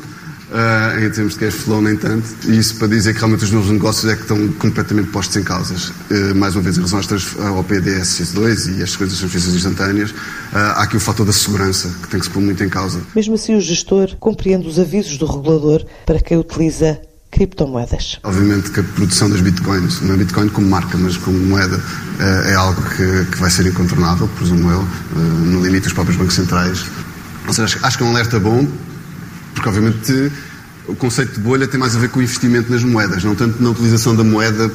Uh, 0.50 1.04
em 1.04 1.10
termos 1.10 1.32
de 1.32 1.40
cash 1.40 1.54
flow, 1.54 1.80
nem 1.80 1.96
tanto. 1.96 2.28
E 2.46 2.58
isso 2.58 2.76
para 2.76 2.86
dizer 2.86 3.14
que 3.14 3.18
realmente 3.18 3.44
os 3.44 3.50
novos 3.50 3.70
negócios 3.70 4.12
é 4.12 4.14
que 4.14 4.22
estão 4.22 4.48
completamente 4.52 5.08
postos 5.10 5.36
em 5.36 5.42
causas. 5.42 5.88
Uh, 5.88 6.34
mais 6.36 6.54
uma 6.54 6.62
vez, 6.62 6.76
em 6.76 6.84
relação 6.84 7.00
ao 7.56 7.64
PDS-2 7.64 8.78
e 8.78 8.82
as 8.82 8.94
coisas 8.94 9.16
de 9.16 9.20
transferências 9.20 9.54
instantâneas, 9.54 10.10
uh, 10.10 10.16
há 10.52 10.82
aqui 10.82 10.96
o 10.96 11.00
fator 11.00 11.24
da 11.24 11.32
segurança, 11.32 11.88
que 12.02 12.08
tem 12.08 12.20
que 12.20 12.26
se 12.26 12.30
pôr 12.30 12.40
muito 12.40 12.62
em 12.62 12.68
causa. 12.68 13.00
Mesmo 13.16 13.34
assim, 13.34 13.56
o 13.56 13.60
gestor 13.60 14.14
compreende 14.20 14.68
os 14.68 14.78
avisos 14.78 15.16
do 15.16 15.26
regulador 15.26 15.84
para 16.04 16.20
quem 16.20 16.36
utiliza 16.36 17.00
criptomoedas. 17.30 18.20
Obviamente 18.22 18.70
que 18.70 18.78
a 18.78 18.84
produção 18.84 19.28
das 19.28 19.40
bitcoins, 19.40 20.02
não 20.02 20.14
é 20.14 20.18
bitcoin 20.18 20.48
como 20.50 20.68
marca, 20.68 20.96
mas 20.96 21.16
como 21.16 21.36
moeda, 21.36 21.82
é 22.46 22.54
algo 22.54 22.80
que, 22.90 23.24
que 23.32 23.38
vai 23.38 23.50
ser 23.50 23.66
incontornável, 23.66 24.28
presumo 24.36 24.70
eu, 24.70 24.86
no 25.16 25.60
limite 25.60 25.84
dos 25.84 25.92
próprios 25.94 26.16
bancos 26.16 26.34
centrais. 26.36 26.84
Ou 27.48 27.52
seja, 27.52 27.80
acho 27.82 27.98
que 27.98 28.04
é 28.04 28.06
um 28.06 28.10
alerta 28.10 28.38
bom, 28.38 28.64
porque, 29.54 29.68
obviamente, 29.68 30.32
o 30.86 30.94
conceito 30.94 31.34
de 31.34 31.40
bolha 31.40 31.66
tem 31.66 31.78
mais 31.80 31.96
a 31.96 31.98
ver 31.98 32.10
com 32.10 32.18
o 32.18 32.22
investimento 32.22 32.70
nas 32.70 32.82
moedas, 32.82 33.24
não 33.24 33.34
tanto 33.34 33.62
na 33.62 33.70
utilização 33.70 34.14
da 34.14 34.24
moeda 34.24 34.70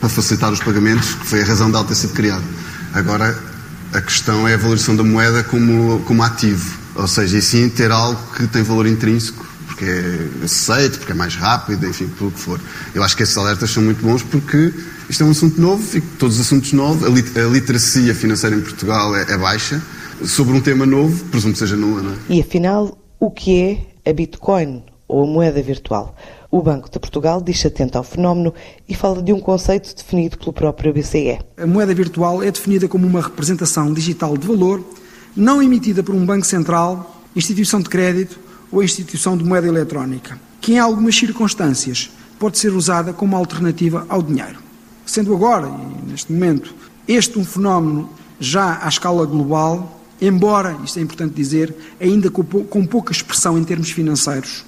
para 0.00 0.08
facilitar 0.08 0.52
os 0.52 0.60
pagamentos, 0.60 1.14
que 1.14 1.26
foi 1.26 1.42
a 1.42 1.44
razão 1.44 1.70
de 1.70 1.76
ela 1.76 1.84
ter 1.84 1.94
sido 1.94 2.12
criada. 2.12 2.44
Agora, 2.92 3.38
a 3.92 4.00
questão 4.00 4.46
é 4.48 4.54
a 4.54 4.56
valorização 4.56 4.96
da 4.96 5.04
moeda 5.04 5.44
como, 5.44 6.00
como 6.00 6.22
ativo, 6.22 6.78
ou 6.94 7.06
seja, 7.06 7.38
e 7.38 7.42
sim 7.42 7.68
ter 7.68 7.90
algo 7.90 8.20
que 8.34 8.46
tem 8.46 8.62
valor 8.62 8.86
intrínseco, 8.86 9.46
porque 9.66 9.84
é 9.84 10.44
aceito, 10.44 10.98
porque 10.98 11.12
é 11.12 11.14
mais 11.14 11.34
rápido, 11.36 11.86
enfim, 11.86 12.08
pelo 12.08 12.30
que 12.30 12.40
for. 12.40 12.60
Eu 12.94 13.02
acho 13.02 13.16
que 13.16 13.22
esses 13.22 13.36
alertas 13.36 13.70
são 13.70 13.82
muito 13.82 14.02
bons 14.02 14.22
porque 14.22 14.72
isto 15.08 15.22
é 15.22 15.26
um 15.26 15.30
assunto 15.30 15.60
novo, 15.60 15.96
e 15.96 16.00
todos 16.00 16.36
os 16.36 16.46
assuntos 16.46 16.72
novos, 16.72 17.04
a, 17.04 17.42
literacia 17.42 18.14
financeira 18.14 18.56
em 18.56 18.60
Portugal 18.60 19.14
é, 19.14 19.26
é 19.28 19.36
baixa, 19.36 19.80
sobre 20.24 20.56
um 20.56 20.60
tema 20.60 20.86
novo, 20.86 21.24
presumo 21.26 21.52
que 21.52 21.58
seja 21.58 21.76
nula, 21.76 22.02
não 22.02 22.12
é? 22.12 22.14
E 22.30 22.40
afinal, 22.40 22.98
o 23.20 23.30
que 23.30 23.60
é 23.60 23.95
a 24.06 24.12
Bitcoin 24.12 24.82
ou 25.08 25.24
a 25.24 25.26
moeda 25.26 25.60
virtual. 25.60 26.14
O 26.50 26.62
Banco 26.62 26.88
de 26.88 26.98
Portugal 26.98 27.42
diz-se 27.42 27.66
atento 27.66 27.98
ao 27.98 28.04
fenómeno 28.04 28.54
e 28.88 28.94
fala 28.94 29.20
de 29.20 29.32
um 29.32 29.40
conceito 29.40 29.94
definido 29.94 30.38
pelo 30.38 30.52
próprio 30.52 30.92
BCE. 30.92 31.38
A 31.56 31.66
moeda 31.66 31.92
virtual 31.92 32.42
é 32.42 32.50
definida 32.50 32.88
como 32.88 33.06
uma 33.06 33.20
representação 33.20 33.92
digital 33.92 34.36
de 34.36 34.46
valor 34.46 34.82
não 35.36 35.62
emitida 35.62 36.02
por 36.02 36.14
um 36.14 36.24
banco 36.24 36.46
central, 36.46 37.20
instituição 37.34 37.80
de 37.80 37.90
crédito 37.90 38.38
ou 38.72 38.82
instituição 38.82 39.36
de 39.36 39.44
moeda 39.44 39.66
eletrónica, 39.66 40.40
que 40.60 40.72
em 40.74 40.78
algumas 40.78 41.14
circunstâncias 41.14 42.10
pode 42.38 42.58
ser 42.58 42.72
usada 42.72 43.12
como 43.12 43.36
alternativa 43.36 44.06
ao 44.08 44.22
dinheiro. 44.22 44.58
Sendo 45.04 45.34
agora, 45.34 45.68
e 45.68 46.10
neste 46.10 46.32
momento, 46.32 46.74
este 47.06 47.38
um 47.38 47.44
fenómeno 47.44 48.08
já 48.40 48.82
à 48.82 48.88
escala 48.88 49.26
global, 49.26 49.95
embora, 50.20 50.76
isto 50.84 50.98
é 50.98 51.02
importante 51.02 51.34
dizer, 51.34 51.74
ainda 52.00 52.30
com, 52.30 52.86
pouca 52.86 53.12
expressão 53.12 53.58
em 53.58 53.64
termos 53.64 53.90
financeiros. 53.90 54.64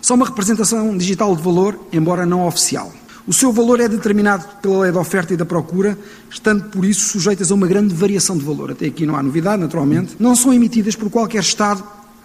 São 0.00 0.16
uma 0.16 0.26
representação 0.26 0.96
digital 0.96 1.34
de 1.34 1.42
valor, 1.42 1.78
embora 1.92 2.24
não 2.24 2.46
oficial. 2.46 2.92
O 3.26 3.32
seu 3.32 3.52
valor 3.52 3.80
é 3.80 3.88
determinado 3.88 4.44
pela 4.62 4.82
lei 4.82 4.92
da 4.92 5.00
oferta 5.00 5.34
e 5.34 5.36
da 5.36 5.44
procura, 5.44 5.98
estando 6.30 6.64
por 6.64 6.84
isso 6.84 7.08
sujeitas 7.08 7.50
a 7.50 7.54
uma 7.56 7.66
grande 7.66 7.92
variação 7.92 8.38
de 8.38 8.44
valor. 8.44 8.70
Até 8.70 8.86
aqui 8.86 9.04
não 9.04 9.16
há 9.16 9.22
novidade, 9.22 9.60
naturalmente. 9.60 10.14
Não 10.18 10.36
são 10.36 10.54
emitidas 10.54 10.94
por 10.94 11.10
qualquer 11.10 11.40
Estado 11.40 11.82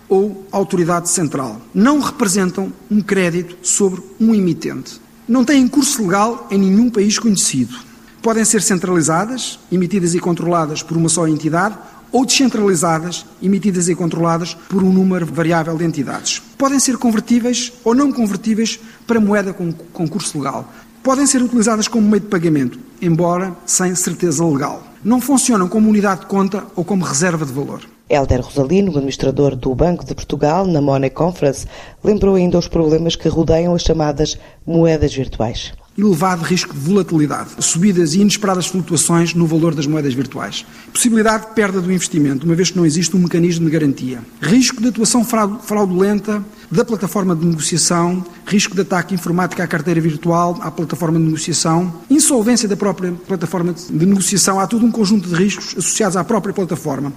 ou 0.08 0.46
autoridade 0.51 1.10
central. 1.10 1.60
Não 1.74 2.00
representam 2.00 2.72
um 2.90 3.01
crédito 3.01 3.58
sobre 3.63 4.00
um 4.20 4.36
emitente. 4.36 5.01
Não 5.28 5.44
têm 5.44 5.68
curso 5.68 6.04
legal 6.04 6.48
em 6.51 6.60
nenhum 6.60 6.90
país 6.90 7.18
conhecido. 7.18 7.75
Podem 8.22 8.46
ser 8.46 8.62
centralizadas, 8.62 9.58
emitidas 9.72 10.13
e 10.13 10.20
controladas 10.20 10.84
por 10.84 10.98
uma 10.98 11.10
só 11.10 11.28
entidade 11.28 11.75
ou 12.12 12.25
descentralizadas, 12.25 13.25
emitidas 13.41 13.88
e 13.88 13.96
controladas 13.96 14.56
por 14.70 14.84
um 14.84 14.91
número 14.91 15.25
variável 15.25 15.77
de 15.77 15.86
entidades. 15.86 16.41
Podem 16.58 16.80
ser 16.80 16.98
convertíveis 16.98 17.72
ou 17.84 17.96
não 17.96 18.12
convertíveis 18.12 18.80
para 19.08 19.20
moeda 19.20 19.53
com 19.53 19.72
concurso 19.72 20.38
legal. 20.38 20.72
Podem 21.01 21.25
ser 21.25 21.41
utilizadas 21.41 21.88
como 21.88 22.08
meio 22.08 22.22
de 22.22 22.27
pagamento, 22.27 22.80
embora 23.01 23.56
sem 23.65 23.96
certeza 23.96 24.46
legal. 24.46 24.84
Não 25.03 25.20
funcionam 25.20 25.68
como 25.68 25.89
unidade 25.89 26.22
de 26.22 26.27
conta 26.27 26.63
ou 26.75 26.86
como 26.86 27.06
reserva 27.06 27.46
de 27.46 27.51
valor. 27.51 27.82
Helder 28.08 28.41
Rosalino, 28.41 28.91
administrador 28.91 29.56
do 29.56 29.74
Banco 29.74 30.06
de 30.06 30.13
Portugal, 30.13 30.68
na 30.68 30.82
Money 30.82 31.10
Conference, 31.10 31.65
lembrou 32.03 32.36
ainda 32.36 32.58
os 32.58 32.68
problemas 32.68 33.15
que 33.15 33.30
rodeiam 33.30 33.74
as 33.74 33.84
chamadas 33.84 34.38
moedas 34.68 35.13
virtuais 35.15 35.74
elevado 35.98 36.44
risco 36.44 36.74
de 36.74 36.80
volatilidade, 36.80 37.50
subidas 37.60 38.14
e 38.14 38.22
inesperadas 38.22 38.68
flutuações 38.68 39.34
no 39.34 39.46
valor 39.46 39.76
das 39.76 39.86
moedas 39.86 40.14
virtuais, 40.14 40.66
possibilidade 40.92 41.48
de 41.48 41.54
perda 41.54 41.82
do 41.82 41.92
investimento, 41.92 42.46
uma 42.46 42.56
vez 42.56 42.72
que 42.72 42.78
não 42.78 42.86
existe 42.86 43.16
um 43.16 43.20
mecanismo 43.20 43.66
de 43.66 43.72
garantia, 43.72 44.20
risco 44.42 44.82
de 44.82 44.88
atuação 44.88 45.26
fraudulenta 45.26 46.44
da 46.72 46.86
plataforma 46.86 47.36
de 47.36 47.46
negociação, 47.46 48.24
risco 48.46 48.74
de 48.74 48.82
ataque 48.82 49.13
informático 49.13 49.62
à 49.62 49.68
carteira 49.68 50.00
virtual, 50.00 50.58
à 50.62 50.72
plataforma 50.72 51.20
de 51.20 51.25
negociação, 51.25 51.94
insolvência 52.10 52.68
da 52.68 52.78
própria 52.78 53.12
plataforma 53.12 53.74
de 53.74 54.06
negociação, 54.06 54.58
há 54.58 54.66
todo 54.66 54.86
um 54.86 54.92
conjunto 54.92 55.28
de 55.28 55.36
riscos 55.36 55.75
associados 55.78 56.16
à 56.16 56.24
própria 56.24 56.54
plataforma. 56.54 57.12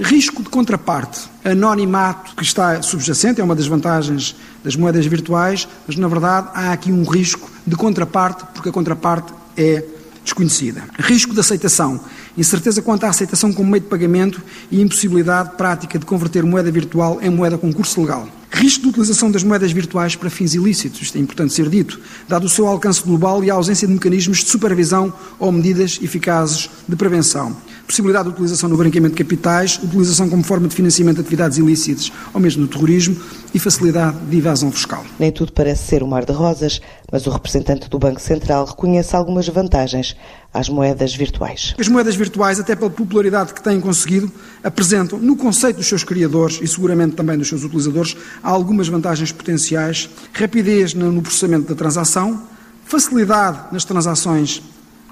Risco 0.00 0.42
de 0.42 0.48
contraparte, 0.48 1.30
anonimato 1.44 2.34
que 2.34 2.42
está 2.42 2.82
subjacente, 2.82 3.40
é 3.40 3.44
uma 3.44 3.54
das 3.54 3.68
vantagens 3.68 4.34
das 4.64 4.74
moedas 4.74 5.06
virtuais, 5.06 5.68
mas 5.86 5.96
na 5.96 6.08
verdade 6.08 6.48
há 6.52 6.72
aqui 6.72 6.90
um 6.90 7.04
risco 7.04 7.48
de 7.64 7.76
contraparte, 7.76 8.44
porque 8.52 8.70
a 8.70 8.72
contraparte 8.72 9.32
é 9.56 9.84
desconhecida. 10.26 10.82
Risco 10.98 11.32
de 11.32 11.40
aceitação, 11.40 12.00
incerteza 12.36 12.82
quanto 12.82 13.04
à 13.04 13.08
aceitação 13.08 13.52
como 13.52 13.70
meio 13.70 13.82
de 13.82 13.88
pagamento 13.88 14.42
e 14.70 14.80
impossibilidade 14.80 15.56
prática 15.56 15.98
de 15.98 16.04
converter 16.04 16.42
moeda 16.42 16.70
virtual 16.70 17.18
em 17.22 17.30
moeda 17.30 17.56
com 17.56 17.72
curso 17.72 18.00
legal. 18.00 18.28
Risco 18.50 18.82
de 18.82 18.88
utilização 18.88 19.30
das 19.30 19.42
moedas 19.42 19.70
virtuais 19.70 20.16
para 20.16 20.30
fins 20.30 20.54
ilícitos, 20.54 21.02
isto 21.02 21.18
é 21.18 21.20
importante 21.20 21.52
ser 21.52 21.68
dito, 21.68 22.00
dado 22.28 22.46
o 22.46 22.48
seu 22.48 22.66
alcance 22.66 23.02
global 23.02 23.44
e 23.44 23.50
a 23.50 23.54
ausência 23.54 23.86
de 23.86 23.94
mecanismos 23.94 24.38
de 24.38 24.48
supervisão 24.48 25.12
ou 25.38 25.52
medidas 25.52 25.98
eficazes 26.02 26.70
de 26.88 26.96
prevenção. 26.96 27.56
Possibilidade 27.86 28.24
de 28.24 28.34
utilização 28.34 28.68
no 28.68 28.76
branqueamento 28.76 29.14
de 29.14 29.22
capitais, 29.22 29.78
utilização 29.82 30.28
como 30.28 30.42
forma 30.42 30.66
de 30.66 30.74
financiamento 30.74 31.16
de 31.16 31.20
atividades 31.22 31.56
ilícitas 31.56 32.12
ou 32.34 32.40
mesmo 32.40 32.66
do 32.66 32.68
terrorismo 32.68 33.16
e 33.54 33.58
facilidade 33.58 34.18
de 34.26 34.38
evasão 34.38 34.72
fiscal. 34.72 35.04
Nem 35.18 35.30
tudo 35.30 35.52
parece 35.52 35.84
ser 35.86 36.02
um 36.02 36.08
mar 36.08 36.24
de 36.24 36.32
rosas, 36.32 36.80
mas 37.10 37.26
o 37.26 37.30
representante 37.30 37.88
do 37.88 37.98
Banco 37.98 38.20
Central 38.20 38.66
reconhece 38.66 39.14
algumas 39.14 39.46
vantagens 39.48 40.16
às 40.52 40.68
moedas 40.68 41.14
virtuais. 41.14 41.74
As 41.78 41.88
moedas 41.88 42.16
virtuais, 42.16 42.58
até 42.58 42.74
pela 42.74 42.90
popularidade 42.90 43.54
que 43.54 43.62
têm 43.62 43.80
conseguido, 43.80 44.30
apresentam, 44.64 45.18
no 45.18 45.36
conceito 45.36 45.76
dos 45.76 45.86
seus 45.86 46.02
criadores 46.02 46.58
e 46.60 46.66
seguramente 46.66 47.14
também 47.14 47.38
dos 47.38 47.48
seus 47.48 47.62
utilizadores, 47.62 48.16
algumas 48.42 48.88
vantagens 48.88 49.30
potenciais: 49.30 50.10
rapidez 50.32 50.92
no 50.92 51.22
processamento 51.22 51.68
da 51.68 51.74
transação, 51.74 52.42
facilidade 52.84 53.58
nas 53.72 53.84
transações 53.84 54.62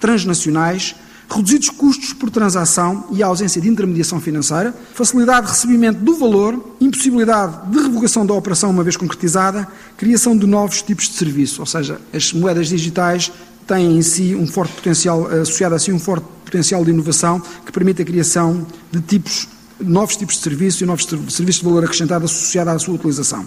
transnacionais, 0.00 0.94
reduzidos 1.28 1.70
custos 1.70 2.12
por 2.12 2.30
transação 2.30 3.06
e 3.12 3.22
a 3.22 3.26
ausência 3.26 3.60
de 3.60 3.68
intermediação 3.68 4.20
financeira, 4.20 4.74
facilidade 4.94 5.46
de 5.46 5.52
recebimento 5.52 6.00
do 6.00 6.14
valor, 6.16 6.76
impossibilidade 6.80 7.70
de 7.70 7.82
revogação 7.82 8.24
da 8.26 8.34
operação 8.34 8.70
uma 8.70 8.82
vez 8.82 8.96
concretizada, 8.96 9.66
criação 9.96 10.36
de 10.36 10.46
novos 10.46 10.82
tipos 10.82 11.08
de 11.08 11.14
serviço, 11.14 11.60
ou 11.60 11.66
seja, 11.66 12.00
as 12.12 12.32
moedas 12.32 12.68
digitais 12.68 13.32
têm 13.66 13.96
em 13.96 14.02
si 14.02 14.34
um 14.34 14.46
forte 14.46 14.74
potencial, 14.74 15.26
associado 15.26 15.74
a 15.74 15.78
si 15.78 15.92
um 15.92 15.98
forte 15.98 16.26
potencial 16.44 16.84
de 16.84 16.90
inovação 16.90 17.40
que 17.64 17.72
permite 17.72 18.02
a 18.02 18.04
criação 18.04 18.66
de 18.92 19.00
tipos, 19.00 19.48
novos 19.80 20.16
tipos 20.16 20.36
de 20.36 20.42
serviço 20.42 20.84
e 20.84 20.86
novos 20.86 21.04
serviços 21.04 21.62
de 21.62 21.64
valor 21.64 21.84
acrescentado 21.84 22.24
associado 22.26 22.70
à 22.70 22.78
sua 22.78 22.94
utilização. 22.94 23.46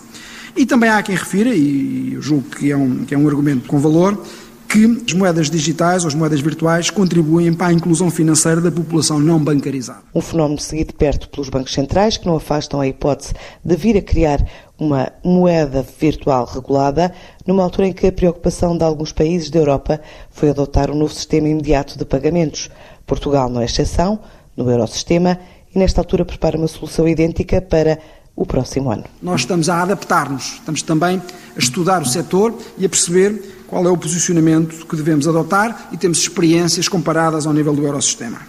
E 0.55 0.65
também 0.65 0.89
há 0.89 1.03
quem 1.03 1.15
refira, 1.15 1.53
e 1.53 2.17
julgo 2.19 2.49
que 2.49 2.71
é 2.71 2.75
um, 2.75 3.05
que 3.05 3.13
é 3.13 3.17
um 3.17 3.27
argumento 3.27 3.67
com 3.67 3.77
valor, 3.79 4.19
que 4.67 5.03
as 5.07 5.13
moedas 5.13 5.49
digitais 5.49 6.03
ou 6.03 6.09
as 6.09 6.13
moedas 6.13 6.41
virtuais 6.41 6.89
contribuem 6.89 7.53
para 7.53 7.67
a 7.67 7.73
inclusão 7.73 8.11
financeira 8.11 8.59
da 8.59 8.71
população 8.71 9.19
não 9.19 9.39
bancarizada. 9.39 10.01
Um 10.13 10.21
fenómeno 10.21 10.59
seguido 10.59 10.93
perto 10.93 11.29
pelos 11.29 11.49
bancos 11.49 11.73
centrais 11.73 12.17
que 12.17 12.25
não 12.25 12.35
afastam 12.35 12.81
a 12.81 12.87
hipótese 12.87 13.33
de 13.63 13.75
vir 13.75 13.97
a 13.97 14.01
criar 14.01 14.45
uma 14.77 15.11
moeda 15.23 15.85
virtual 15.99 16.45
regulada, 16.45 17.13
numa 17.45 17.63
altura 17.63 17.87
em 17.87 17.93
que 17.93 18.07
a 18.07 18.11
preocupação 18.11 18.77
de 18.77 18.83
alguns 18.83 19.11
países 19.11 19.49
da 19.49 19.59
Europa 19.59 19.99
foi 20.29 20.49
adotar 20.49 20.91
um 20.91 20.95
novo 20.95 21.13
sistema 21.13 21.47
imediato 21.47 21.97
de 21.97 22.05
pagamentos. 22.05 22.69
Portugal 23.05 23.49
não 23.49 23.61
é 23.61 23.65
exceção, 23.65 24.19
no 24.55 24.69
Eurosistema, 24.69 25.39
e 25.73 25.79
nesta 25.79 26.01
altura 26.01 26.25
prepara 26.25 26.57
uma 26.57 26.67
solução 26.67 27.07
idêntica 27.07 27.61
para 27.61 27.99
o 28.35 28.45
próximo 28.45 28.91
ano. 28.91 29.03
Nós 29.21 29.41
estamos 29.41 29.67
a 29.67 29.81
adaptar-nos, 29.81 30.53
estamos 30.53 30.83
também 30.83 31.21
a 31.55 31.59
estudar 31.59 32.01
o 32.03 32.05
setor 32.05 32.55
e 32.77 32.85
a 32.85 32.89
perceber 32.89 33.56
qual 33.67 33.85
é 33.85 33.89
o 33.89 33.97
posicionamento 33.97 34.85
que 34.85 34.95
devemos 34.95 35.27
adotar 35.27 35.89
e 35.91 35.97
temos 35.97 36.19
experiências 36.19 36.87
comparadas 36.87 37.45
ao 37.45 37.53
nível 37.53 37.75
do 37.75 37.85
Eurosistema. 37.85 38.39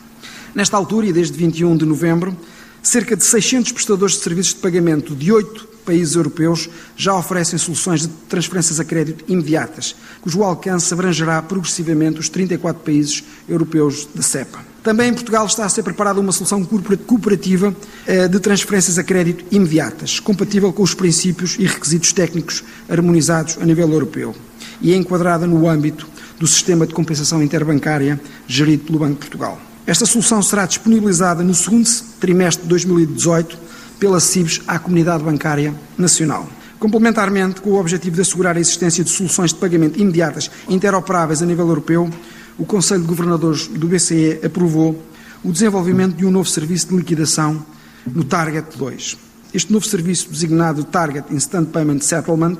Nesta 0.54 0.76
altura, 0.76 1.06
e 1.06 1.12
desde 1.12 1.36
21 1.36 1.76
de 1.76 1.84
novembro, 1.84 2.36
cerca 2.82 3.16
de 3.16 3.24
600 3.24 3.72
prestadores 3.72 4.14
de 4.14 4.22
serviços 4.22 4.54
de 4.54 4.60
pagamento 4.60 5.14
de 5.14 5.32
oito 5.32 5.68
países 5.84 6.14
europeus 6.14 6.68
já 6.96 7.14
oferecem 7.16 7.58
soluções 7.58 8.02
de 8.02 8.08
transferências 8.28 8.78
a 8.78 8.84
crédito 8.84 9.24
imediatas, 9.26 9.96
cujo 10.20 10.42
alcance 10.42 10.92
abrangerá 10.92 11.40
progressivamente 11.40 12.20
os 12.20 12.28
34 12.28 12.82
países 12.82 13.24
europeus 13.48 14.06
da 14.14 14.22
CEPA. 14.22 14.58
Também 14.82 15.08
em 15.08 15.14
Portugal 15.14 15.46
está 15.46 15.64
a 15.64 15.68
ser 15.68 15.82
preparada 15.82 16.20
uma 16.20 16.30
solução 16.30 16.62
cooperativa 16.64 17.74
eh, 18.06 18.28
de 18.28 18.38
transferências 18.38 18.98
a 18.98 19.02
crédito 19.02 19.44
imediatas, 19.50 20.20
compatível 20.20 20.72
com 20.72 20.82
os 20.82 20.94
princípios 20.94 21.56
e 21.58 21.66
requisitos 21.66 22.12
técnicos 22.12 22.62
harmonizados 22.88 23.58
a 23.60 23.64
nível 23.64 23.90
europeu 23.90 24.34
e 24.80 24.92
é 24.92 24.96
enquadrada 24.96 25.46
no 25.46 25.68
âmbito 25.68 26.08
do 26.38 26.46
sistema 26.46 26.86
de 26.86 26.94
compensação 26.94 27.42
interbancária 27.42 28.20
gerido 28.46 28.84
pelo 28.84 28.98
Banco 29.00 29.14
de 29.14 29.20
Portugal. 29.20 29.60
Esta 29.86 30.06
solução 30.06 30.42
será 30.42 30.66
disponibilizada 30.66 31.42
no 31.42 31.54
segundo 31.54 31.88
trimestre 32.20 32.62
de 32.62 32.68
2018 32.68 33.58
pela 33.98 34.20
CIBS 34.20 34.60
à 34.66 34.78
Comunidade 34.78 35.24
Bancária 35.24 35.74
Nacional. 35.96 36.48
Complementarmente, 36.78 37.60
com 37.60 37.70
o 37.70 37.80
objetivo 37.80 38.16
de 38.16 38.22
assegurar 38.22 38.56
a 38.56 38.60
existência 38.60 39.02
de 39.02 39.10
soluções 39.10 39.52
de 39.52 39.58
pagamento 39.58 39.98
imediatas 39.98 40.50
interoperáveis 40.68 41.42
a 41.42 41.46
nível 41.46 41.66
europeu, 41.66 42.08
o 42.56 42.64
Conselho 42.64 43.00
de 43.00 43.08
Governadores 43.08 43.66
do 43.66 43.88
BCE 43.88 44.40
aprovou 44.44 45.02
o 45.42 45.50
desenvolvimento 45.50 46.16
de 46.16 46.26
um 46.26 46.30
novo 46.30 46.48
serviço 46.48 46.88
de 46.88 46.96
liquidação 46.96 47.64
no 48.06 48.24
Target 48.24 48.76
2. 48.76 49.16
Este 49.52 49.72
novo 49.72 49.86
serviço, 49.86 50.28
designado 50.30 50.84
Target 50.84 51.34
Instant 51.34 51.68
Payment 51.68 52.00
Settlement, 52.00 52.58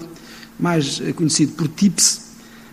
mais 0.59 1.01
conhecido 1.15 1.53
por 1.53 1.69
TIPS, 1.69 2.29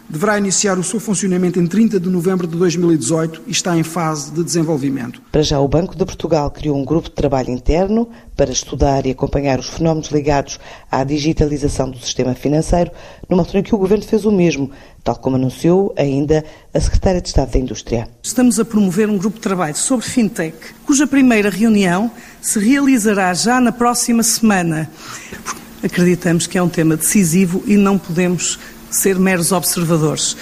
deverá 0.08 0.38
iniciar 0.38 0.78
o 0.78 0.84
seu 0.84 1.00
funcionamento 1.00 1.60
em 1.60 1.66
30 1.66 2.00
de 2.00 2.10
novembro 2.10 2.48
de 2.48 2.56
2018 2.58 3.44
e 3.48 3.52
está 3.52 3.76
em 3.76 3.84
fase 3.84 4.32
de 4.32 4.44
desenvolvimento. 4.44 5.22
Para 5.32 5.42
já, 5.42 5.60
o 5.60 5.68
Banco 5.68 5.96
de 5.96 6.06
Portugal 6.06 6.52
criou 6.52 6.78
um 6.78 6.86
grupo 6.86 7.10
de 7.10 7.16
trabalho 7.16 7.50
interno 7.50 8.08
para 8.36 8.52
estudar 8.52 9.06
e 9.06 9.12
acompanhar 9.12 9.60
os 9.60 9.70
fenómenos 9.70 10.10
ligados 10.10 10.60
à 10.92 11.04
digitalização 11.04 11.90
do 11.90 11.98
sistema 11.98 12.36
financeiro, 12.36 12.92
numa 13.28 13.42
altura 13.42 13.60
em 13.60 13.64
que 13.64 13.74
o 13.74 13.78
Governo 13.78 14.04
fez 14.04 14.26
o 14.26 14.32
mesmo, 14.32 14.70
tal 15.04 15.16
como 15.16 15.38
anunciou 15.38 15.94
ainda 15.98 16.46
a 16.74 16.80
Secretária 16.80 17.22
de 17.22 17.30
Estado 17.30 17.52
da 17.52 17.60
Indústria. 17.60 18.08
Estamos 18.22 18.60
a 18.60 18.66
promover 18.66 19.10
um 19.10 19.18
grupo 19.18 19.38
de 19.38 19.42
trabalho 19.42 19.76
sobre 19.76 20.06
fintech, 20.06 20.56
cuja 20.86 21.08
primeira 21.08 21.50
reunião 21.50 22.12
se 22.42 22.60
realizará 22.60 23.34
já 23.34 23.60
na 23.60 23.72
próxima 23.72 24.22
semana. 24.22 24.90
Acreditamos 25.86 26.48
que 26.48 26.58
é 26.58 26.64
um 26.64 26.68
tema 26.68 26.98
decisivo 26.98 27.62
e 27.68 27.78
não 27.78 28.00
podemos 28.00 28.58
ser 28.90 29.20
meros 29.20 29.52
observadores. 29.52 30.36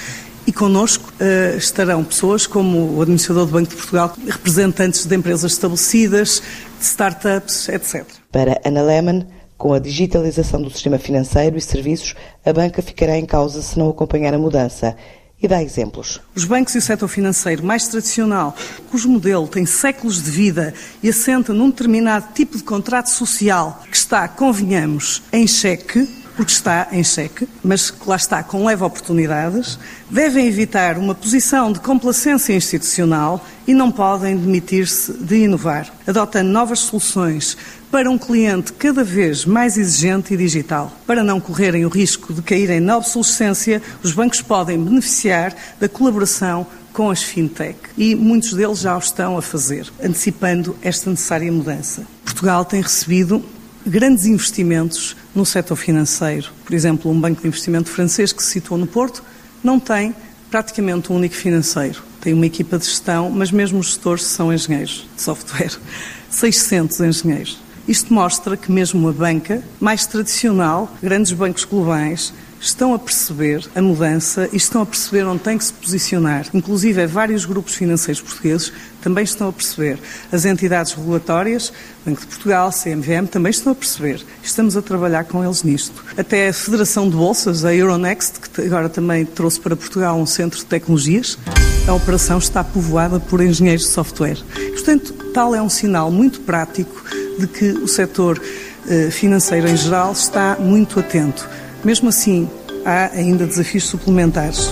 E 0.48 0.54
connosco 0.54 1.12
uh, 1.20 1.58
estarão 1.58 2.02
pessoas 2.02 2.48
como 2.48 2.96
o 2.96 3.02
administrador 3.02 3.46
do 3.46 3.52
Banco 3.52 3.70
de 3.72 3.76
Portugal, 3.76 4.16
representantes 4.26 5.06
de 5.06 5.14
empresas 5.14 5.52
estabelecidas, 5.52 6.42
de 6.80 6.86
startups, 6.86 7.68
etc. 7.68 8.06
Para 8.32 8.62
Ana 8.64 8.84
Lehmann, 8.84 9.28
com 9.58 9.74
a 9.74 9.80
digitalização 9.80 10.62
do 10.62 10.70
sistema 10.70 10.98
financeiro 10.98 11.58
e 11.58 11.62
serviços, 11.62 12.16
a 12.46 12.54
banca 12.54 12.82
ficará 12.82 13.18
em 13.18 13.26
causa 13.26 13.62
se 13.62 13.78
não 13.78 13.90
acompanhar 13.90 14.34
a 14.34 14.38
mudança. 14.38 14.96
E 15.44 15.48
dá 15.48 15.62
exemplos. 15.62 16.22
Os 16.34 16.46
bancos 16.46 16.74
e 16.74 16.78
o 16.78 16.82
setor 16.82 17.10
financeiro 17.10 17.66
mais 17.66 17.86
tradicional, 17.90 18.56
cujo 18.90 19.10
modelo 19.10 19.46
tem 19.46 19.66
séculos 19.66 20.24
de 20.24 20.32
vida 20.32 20.74
e 21.04 21.10
assenta 21.10 21.54
num 21.54 21.70
determinado 21.70 22.28
tipo 22.34 22.56
de 22.56 22.64
contrato 22.64 23.10
social 23.10 23.84
que 23.92 23.98
está, 23.98 24.26
convenhamos, 24.26 25.22
em 25.34 25.46
cheque, 25.46 26.08
porque 26.38 26.54
está 26.54 26.88
em 26.94 27.04
cheque, 27.04 27.46
mas 27.62 27.92
que 27.92 28.10
lá 28.10 28.16
está 28.16 28.42
com 28.42 28.66
leve 28.66 28.86
oportunidades, 28.86 29.78
devem 30.10 30.48
evitar 30.48 30.98
uma 30.98 31.14
posição 31.14 31.74
de 31.74 31.82
complacência 31.82 32.56
institucional 32.56 33.46
e 33.68 33.74
não 33.74 33.92
podem 33.92 34.38
demitir-se 34.38 35.12
de 35.12 35.44
inovar, 35.44 35.94
adotando 36.08 36.50
novas 36.50 36.80
soluções 36.80 37.58
para 37.94 38.10
um 38.10 38.18
cliente 38.18 38.74
cada 38.74 39.04
vez 39.04 39.46
mais 39.46 39.78
exigente 39.78 40.34
e 40.34 40.38
digital. 40.38 40.92
Para 41.06 41.24
não 41.24 41.40
correrem 41.40 41.86
o 41.86 41.90
risco 41.90 42.34
de 42.34 42.42
caírem 42.42 42.80
na 42.80 42.98
obsolescência, 42.98 43.84
os 44.02 44.12
bancos 44.12 44.42
podem 44.42 44.84
beneficiar 44.84 45.56
da 45.80 45.88
colaboração 45.88 46.66
com 46.92 47.12
as 47.12 47.22
fintech 47.22 47.78
e 47.96 48.16
muitos 48.16 48.56
deles 48.56 48.80
já 48.80 48.96
o 48.96 48.98
estão 48.98 49.38
a 49.38 49.44
fazer, 49.44 49.86
antecipando 50.04 50.76
esta 50.82 51.08
necessária 51.12 51.52
mudança. 51.52 52.08
Portugal 52.26 52.66
tem 52.66 52.82
recebido 52.82 53.46
grandes 53.86 54.26
investimentos 54.26 55.16
no 55.36 55.46
setor 55.46 55.76
financeiro. 55.76 56.50
Por 56.66 56.74
exemplo, 56.74 57.12
um 57.12 57.22
banco 57.22 57.44
de 57.44 57.48
investimento 57.48 57.92
francês 57.92 58.34
que 58.34 58.42
se 58.42 58.54
situou 58.54 58.80
no 58.80 58.88
Porto 58.88 59.24
não 59.64 59.80
tem 59.80 60.16
praticamente 60.50 61.12
um 61.12 61.18
único 61.18 61.36
financeiro. 61.36 62.02
Tem 62.20 62.34
uma 62.34 62.48
equipa 62.48 62.80
de 62.80 62.86
gestão, 62.86 63.30
mas 63.30 63.52
mesmo 63.52 63.78
os 63.78 63.86
gestores 63.86 64.24
são 64.24 64.52
engenheiros 64.52 65.08
de 65.16 65.22
software. 65.22 65.78
600 66.28 67.00
engenheiros. 67.02 67.63
Isto 67.88 68.14
mostra 68.14 68.56
que 68.56 68.72
mesmo 68.72 69.10
a 69.10 69.12
banca 69.12 69.62
mais 69.80 70.06
tradicional, 70.06 70.90
grandes 71.02 71.34
bancos 71.34 71.66
globais, 71.66 72.34
estão 72.64 72.94
a 72.94 73.00
perceber 73.00 73.68
a 73.76 73.82
mudança 73.82 74.48
e 74.54 74.56
estão 74.56 74.82
a 74.82 74.86
perceber 74.86 75.26
onde 75.26 75.44
tem 75.44 75.58
que 75.58 75.66
se 75.66 75.74
posicionar. 75.74 76.48
Inclusive, 76.54 77.06
vários 77.06 77.44
grupos 77.44 77.76
financeiros 77.76 78.22
portugueses 78.22 78.72
também 79.02 79.26
estão 79.26 79.50
a 79.50 79.54
perceber. 79.54 80.00
As 80.32 80.46
entidades 80.46 80.94
regulatórias, 80.94 81.74
Banco 82.06 82.22
de 82.22 82.28
Portugal, 82.28 82.72
CMVM, 82.72 83.28
também 83.30 83.50
estão 83.50 83.74
a 83.74 83.76
perceber. 83.76 84.26
Estamos 84.42 84.78
a 84.78 84.82
trabalhar 84.82 85.26
com 85.26 85.44
eles 85.44 85.62
nisto. 85.64 86.06
Até 86.18 86.48
a 86.48 86.54
Federação 86.54 87.10
de 87.10 87.18
Bolsas, 87.18 87.66
a 87.66 87.76
Euronext, 87.76 88.40
que 88.40 88.62
agora 88.62 88.88
também 88.88 89.26
trouxe 89.26 89.60
para 89.60 89.76
Portugal 89.76 90.18
um 90.18 90.26
centro 90.26 90.60
de 90.60 90.66
tecnologias, 90.66 91.38
a 91.86 91.94
operação 91.94 92.38
está 92.38 92.64
povoada 92.64 93.20
por 93.20 93.42
engenheiros 93.42 93.88
de 93.88 93.92
software. 93.92 94.38
Portanto, 94.72 95.14
tal 95.34 95.54
é 95.54 95.62
um 95.62 95.70
sinal 95.70 96.10
muito 96.10 96.40
prático 96.40 97.04
de 97.38 97.48
que 97.48 97.72
o 97.72 97.88
setor 97.88 98.42
eh, 98.88 99.10
financeiro 99.10 99.68
em 99.68 99.78
geral 99.78 100.12
está 100.12 100.58
muito 100.60 101.00
atento. 101.00 101.50
Mesmo 101.84 102.10
assim, 102.10 102.50
há 102.86 103.12
ainda 103.14 103.46
desafios 103.46 103.86
suplementares. 103.86 104.72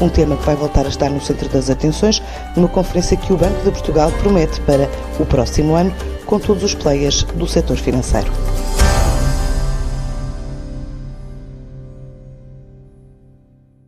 Um 0.00 0.08
tema 0.08 0.36
que 0.36 0.46
vai 0.46 0.56
voltar 0.56 0.86
a 0.86 0.88
estar 0.88 1.10
no 1.10 1.20
centro 1.20 1.48
das 1.50 1.68
atenções 1.68 2.22
numa 2.56 2.68
conferência 2.68 3.16
que 3.16 3.32
o 3.32 3.36
Banco 3.36 3.62
de 3.62 3.70
Portugal 3.70 4.10
promete 4.22 4.58
para 4.62 4.88
o 5.18 5.26
próximo 5.26 5.74
ano 5.74 5.94
com 6.24 6.38
todos 6.38 6.62
os 6.62 6.74
players 6.74 7.24
do 7.34 7.46
setor 7.46 7.76
financeiro. 7.76 8.30